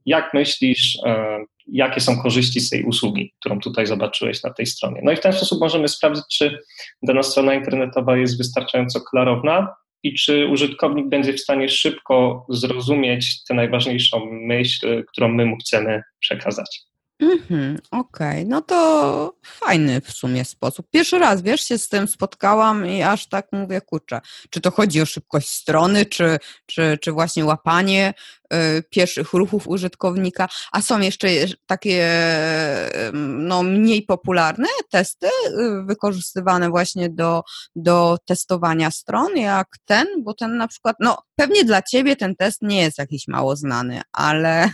[0.06, 5.00] jak myślisz, e, jakie są korzyści z tej usługi, którą tutaj zobaczyłeś na tej stronie.
[5.04, 6.58] No i w ten sposób możemy sprawdzić, czy
[7.02, 9.74] dana strona internetowa jest wystarczająco klarowna,
[10.04, 16.02] i czy użytkownik będzie w stanie szybko zrozumieć tę najważniejszą myśl, którą my mu chcemy
[16.20, 16.82] przekazać.
[17.20, 18.44] Mhm, Okej, okay.
[18.48, 20.86] no to fajny w sumie sposób.
[20.90, 25.02] Pierwszy raz, wiesz, się z tym spotkałam i aż tak mówię, kurczę, czy to chodzi
[25.02, 28.14] o szybkość strony, czy, czy, czy właśnie łapanie
[28.54, 31.28] y, pierwszych ruchów użytkownika, a są jeszcze
[31.66, 32.08] takie
[33.22, 37.42] no, mniej popularne testy y, wykorzystywane właśnie do,
[37.76, 42.62] do testowania stron, jak ten, bo ten na przykład, no pewnie dla Ciebie ten test
[42.62, 44.70] nie jest jakiś mało znany, ale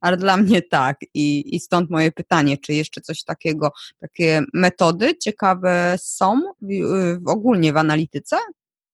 [0.00, 0.96] ale dla mnie tak.
[1.14, 6.68] I, I stąd moje pytanie, czy jeszcze coś takiego, takie metody ciekawe są w,
[7.22, 8.36] w ogólnie w analityce?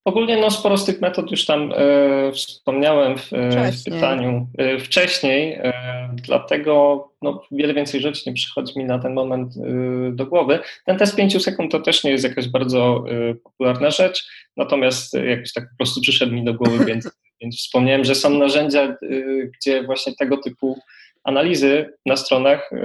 [0.05, 4.79] Ogólnie no, sporo z tych metod już tam e, wspomniałem w, e, w pytaniu e,
[4.79, 5.73] wcześniej, e,
[6.13, 10.59] dlatego no, wiele więcej rzeczy nie przychodzi mi na ten moment e, do głowy.
[10.85, 14.27] Ten test 5 sekund to też nie jest jakaś bardzo e, popularna rzecz,
[14.57, 17.09] natomiast jakoś tak po prostu przyszedł mi do głowy, więc
[17.41, 20.79] Więc wspomniałem, że są narzędzia, y, gdzie właśnie tego typu
[21.23, 22.77] analizy na stronach y,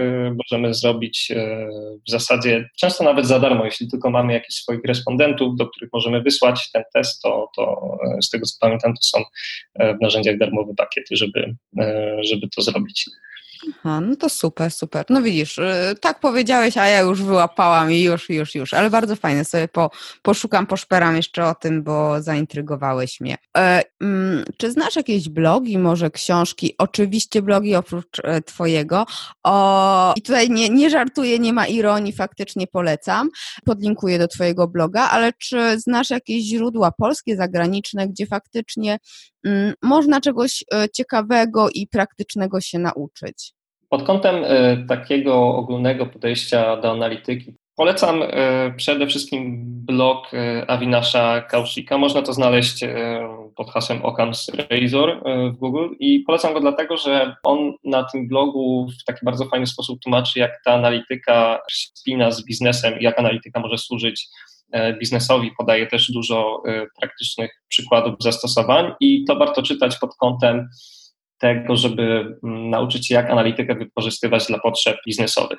[0.51, 1.37] możemy zrobić y,
[2.09, 6.23] w zasadzie często nawet za darmo, jeśli tylko mamy jakichś swoich respondentów, do których możemy
[6.23, 9.25] wysłać ten test, to, to z tego co pamiętam, to są
[9.79, 11.55] w narzędziach darmowe pakiety, żeby,
[12.21, 13.05] żeby to zrobić.
[13.71, 15.05] Aha, no to super, super.
[15.09, 15.61] No widzisz,
[16.01, 19.45] tak powiedziałeś, a ja już wyłapałam i już, już, już, ale bardzo fajne.
[19.45, 19.91] Sobie po,
[20.23, 23.37] poszukam, poszperam jeszcze o tym, bo zaintrygowałeś mnie.
[24.01, 26.75] Mm, czy znasz jakieś blogi, może książki?
[26.79, 29.05] Oczywiście blogi oprócz e, twojego.
[29.45, 33.31] O, I tutaj nie, nie żartuję, nie ma ironii, faktycznie polecam.
[33.65, 38.99] Podlinkuję do twojego bloga, ale czy znasz jakieś źródła polskie, zagraniczne, gdzie faktycznie
[39.47, 43.53] mm, można czegoś e, ciekawego i praktycznego się nauczyć?
[43.89, 51.41] Pod kątem e, takiego ogólnego podejścia do analityki polecam e, przede wszystkim blog e, Avinasha
[51.41, 51.99] Kaushika.
[51.99, 52.85] Można to znaleźć
[53.57, 55.23] pod hasłem Occam's Razor
[55.53, 59.67] w Google i polecam go dlatego, że on na tym blogu w taki bardzo fajny
[59.67, 64.29] sposób tłumaczy, jak ta analityka spina z biznesem i jak analityka może służyć
[65.01, 65.51] biznesowi.
[65.59, 66.63] Podaje też dużo
[67.01, 70.69] praktycznych przykładów zastosowań i to warto czytać pod kątem
[71.39, 75.59] tego, żeby mm, nauczyć się, jak analitykę wykorzystywać dla potrzeb biznesowych.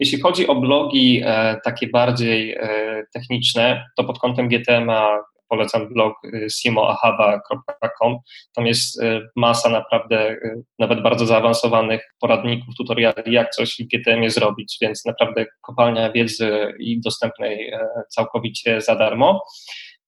[0.00, 6.14] Jeśli chodzi o blogi e, takie bardziej e, techniczne, to pod kątem GTMA polecam blog
[6.24, 8.18] y, simoahaba.com.
[8.54, 9.02] Tam jest
[9.36, 10.36] masa naprawdę,
[10.78, 17.00] nawet bardzo zaawansowanych poradników, tutoriali, jak coś w GTM zrobić, więc naprawdę kopalnia wiedzy i
[17.00, 19.42] dostępnej e, całkowicie za darmo.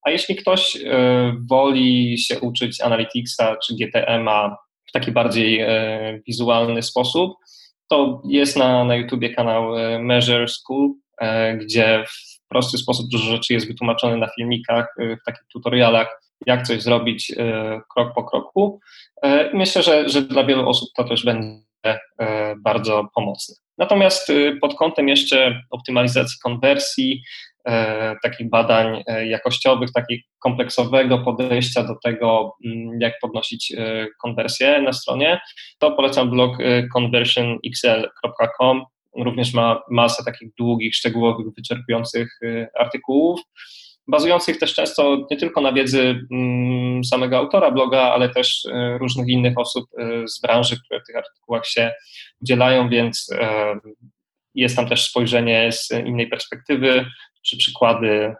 [0.02, 0.78] A jeśli ktoś
[1.50, 4.56] woli się uczyć Analyticsa czy GTM-a
[4.88, 7.36] w taki bardziej e, wizualny sposób,
[7.88, 10.90] to jest na, na YouTubie kanał e, Measure School,
[11.60, 16.82] gdzie w prosty sposób dużo rzeczy jest wytłumaczone na filmikach, w takich tutorialach, jak coś
[16.82, 17.32] zrobić
[17.94, 18.80] krok po kroku.
[19.52, 21.98] I myślę, że, że dla wielu osób to też będzie
[22.58, 23.54] bardzo pomocne.
[23.78, 27.22] Natomiast pod kątem jeszcze optymalizacji konwersji,
[28.22, 33.72] takich badań jakościowych, takiego kompleksowego podejścia do tego, mm, jak podnosić
[34.22, 35.40] konwersję na stronie,
[35.78, 36.56] to polecam blog
[36.94, 38.84] conversionxl.com
[39.16, 42.38] również ma masę takich długich, szczegółowych, wyczerpujących
[42.78, 43.40] artykułów,
[44.08, 48.66] bazujących też często nie tylko na wiedzy mm, samego autora bloga, ale też
[49.00, 49.84] różnych innych osób
[50.26, 51.92] z branży, które w tych artykułach się
[52.42, 53.30] udzielają, więc
[54.54, 57.06] jest tam też spojrzenie z innej perspektywy,
[57.48, 58.34] czy przykłady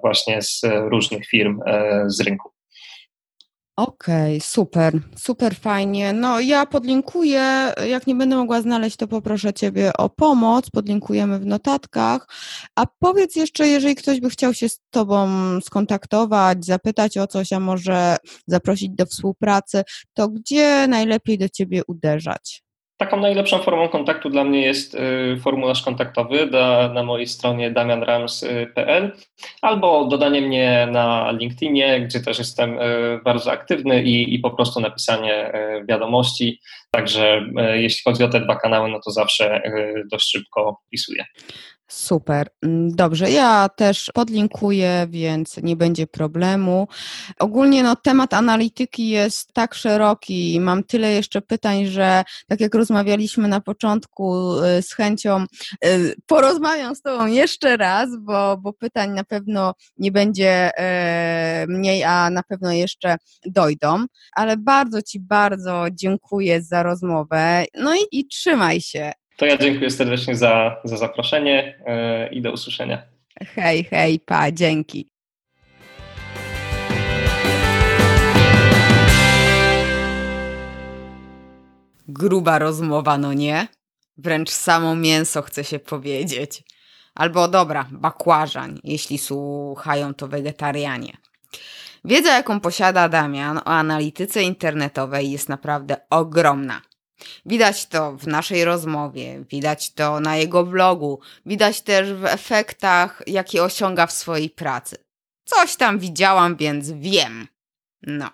[0.00, 1.60] właśnie z różnych firm
[2.06, 2.50] z rynku.
[3.76, 6.12] Okej, okay, super, super fajnie.
[6.12, 11.46] No ja podlinkuję, jak nie będę mogła znaleźć, to poproszę Ciebie o pomoc, podlinkujemy w
[11.46, 12.26] notatkach.
[12.76, 15.28] A powiedz jeszcze, jeżeli ktoś by chciał się z Tobą
[15.60, 19.82] skontaktować, zapytać o coś, a może zaprosić do współpracy,
[20.14, 22.62] to gdzie najlepiej do Ciebie uderzać?
[23.00, 26.46] Taką najlepszą formą kontaktu dla mnie jest y, formularz kontaktowy
[26.94, 29.12] na mojej stronie damianrams.pl
[29.62, 34.80] albo dodanie mnie na LinkedInie, gdzie też jestem y, bardzo aktywny i, i po prostu
[34.80, 36.60] napisanie y, wiadomości.
[36.90, 37.42] Także
[37.74, 39.62] jeśli chodzi o te dwa kanały, no to zawsze
[40.10, 41.24] dość szybko pisuję.
[41.90, 42.48] Super.
[42.62, 46.88] Mm, dobrze, ja też podlinkuję, więc nie będzie problemu.
[47.38, 52.74] Ogólnie no, temat analityki jest tak szeroki i mam tyle jeszcze pytań, że tak jak
[52.74, 55.44] rozmawialiśmy na początku, y, z chęcią
[55.84, 62.04] y, porozmawiam z Tobą jeszcze raz, bo, bo pytań na pewno nie będzie e, mniej,
[62.04, 63.16] a na pewno jeszcze
[63.46, 64.04] dojdą.
[64.32, 67.64] Ale bardzo Ci bardzo dziękuję za rozmowę.
[67.74, 69.12] No i, i trzymaj się.
[69.40, 73.02] To ja dziękuję serdecznie za, za zaproszenie e, i do usłyszenia.
[73.54, 75.08] Hej, hej, pa, dzięki.
[82.08, 83.68] Gruba rozmowa, no nie?
[84.18, 86.62] Wręcz samo mięso chce się powiedzieć.
[87.14, 91.12] Albo dobra, bakłażań, jeśli słuchają to wegetarianie.
[92.04, 96.89] Wiedza, jaką posiada Damian o analityce internetowej jest naprawdę ogromna.
[97.46, 103.62] Widać to w naszej rozmowie, widać to na jego blogu, widać też w efektach, jakie
[103.62, 104.96] osiąga w swojej pracy.
[105.44, 107.48] Coś tam widziałam, więc wiem.
[108.02, 108.30] No.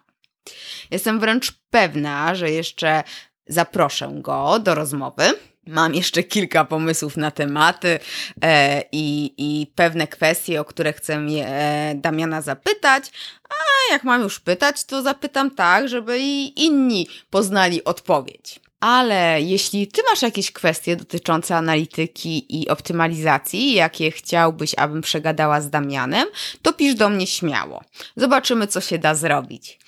[0.90, 3.02] Jestem wręcz pewna, że jeszcze
[3.46, 5.34] zaproszę go do rozmowy.
[5.66, 7.98] Mam jeszcze kilka pomysłów na tematy
[8.42, 13.10] e, i, i pewne kwestie, o które chcę e, Damiana zapytać.
[13.48, 18.60] A jak mam już pytać, to zapytam tak, żeby i inni poznali odpowiedź.
[18.86, 25.70] Ale jeśli ty masz jakieś kwestie dotyczące analityki i optymalizacji, jakie chciałbyś, abym przegadała z
[25.70, 26.28] Damianem,
[26.62, 27.84] to pisz do mnie śmiało.
[28.16, 29.78] Zobaczymy, co się da zrobić.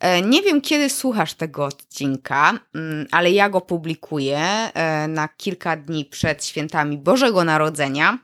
[0.00, 5.76] E, nie wiem, kiedy słuchasz tego odcinka, mm, ale ja go publikuję e, na kilka
[5.76, 8.18] dni przed świętami Bożego Narodzenia.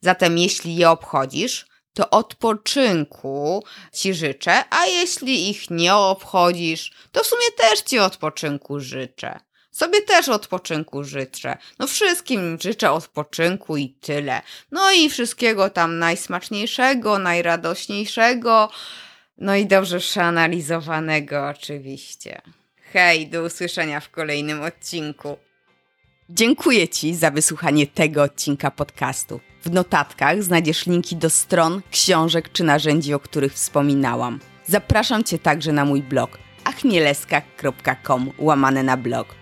[0.00, 7.26] Zatem, jeśli je obchodzisz, to odpoczynku ci życzę, a jeśli ich nie obchodzisz, to w
[7.26, 9.40] sumie też ci odpoczynku życzę.
[9.72, 11.56] Sobie też odpoczynku życzę.
[11.78, 14.42] No wszystkim życzę odpoczynku i tyle.
[14.70, 18.70] No i wszystkiego tam najsmaczniejszego, najradośniejszego.
[19.38, 22.42] No i dobrze przeanalizowanego oczywiście.
[22.92, 25.36] Hej, do usłyszenia w kolejnym odcinku.
[26.28, 29.40] Dziękuję Ci za wysłuchanie tego odcinka podcastu.
[29.64, 34.40] W notatkach znajdziesz linki do stron, książek czy narzędzi, o których wspominałam.
[34.66, 39.41] Zapraszam Cię także na mój blog achmieleska.com łamane na blog.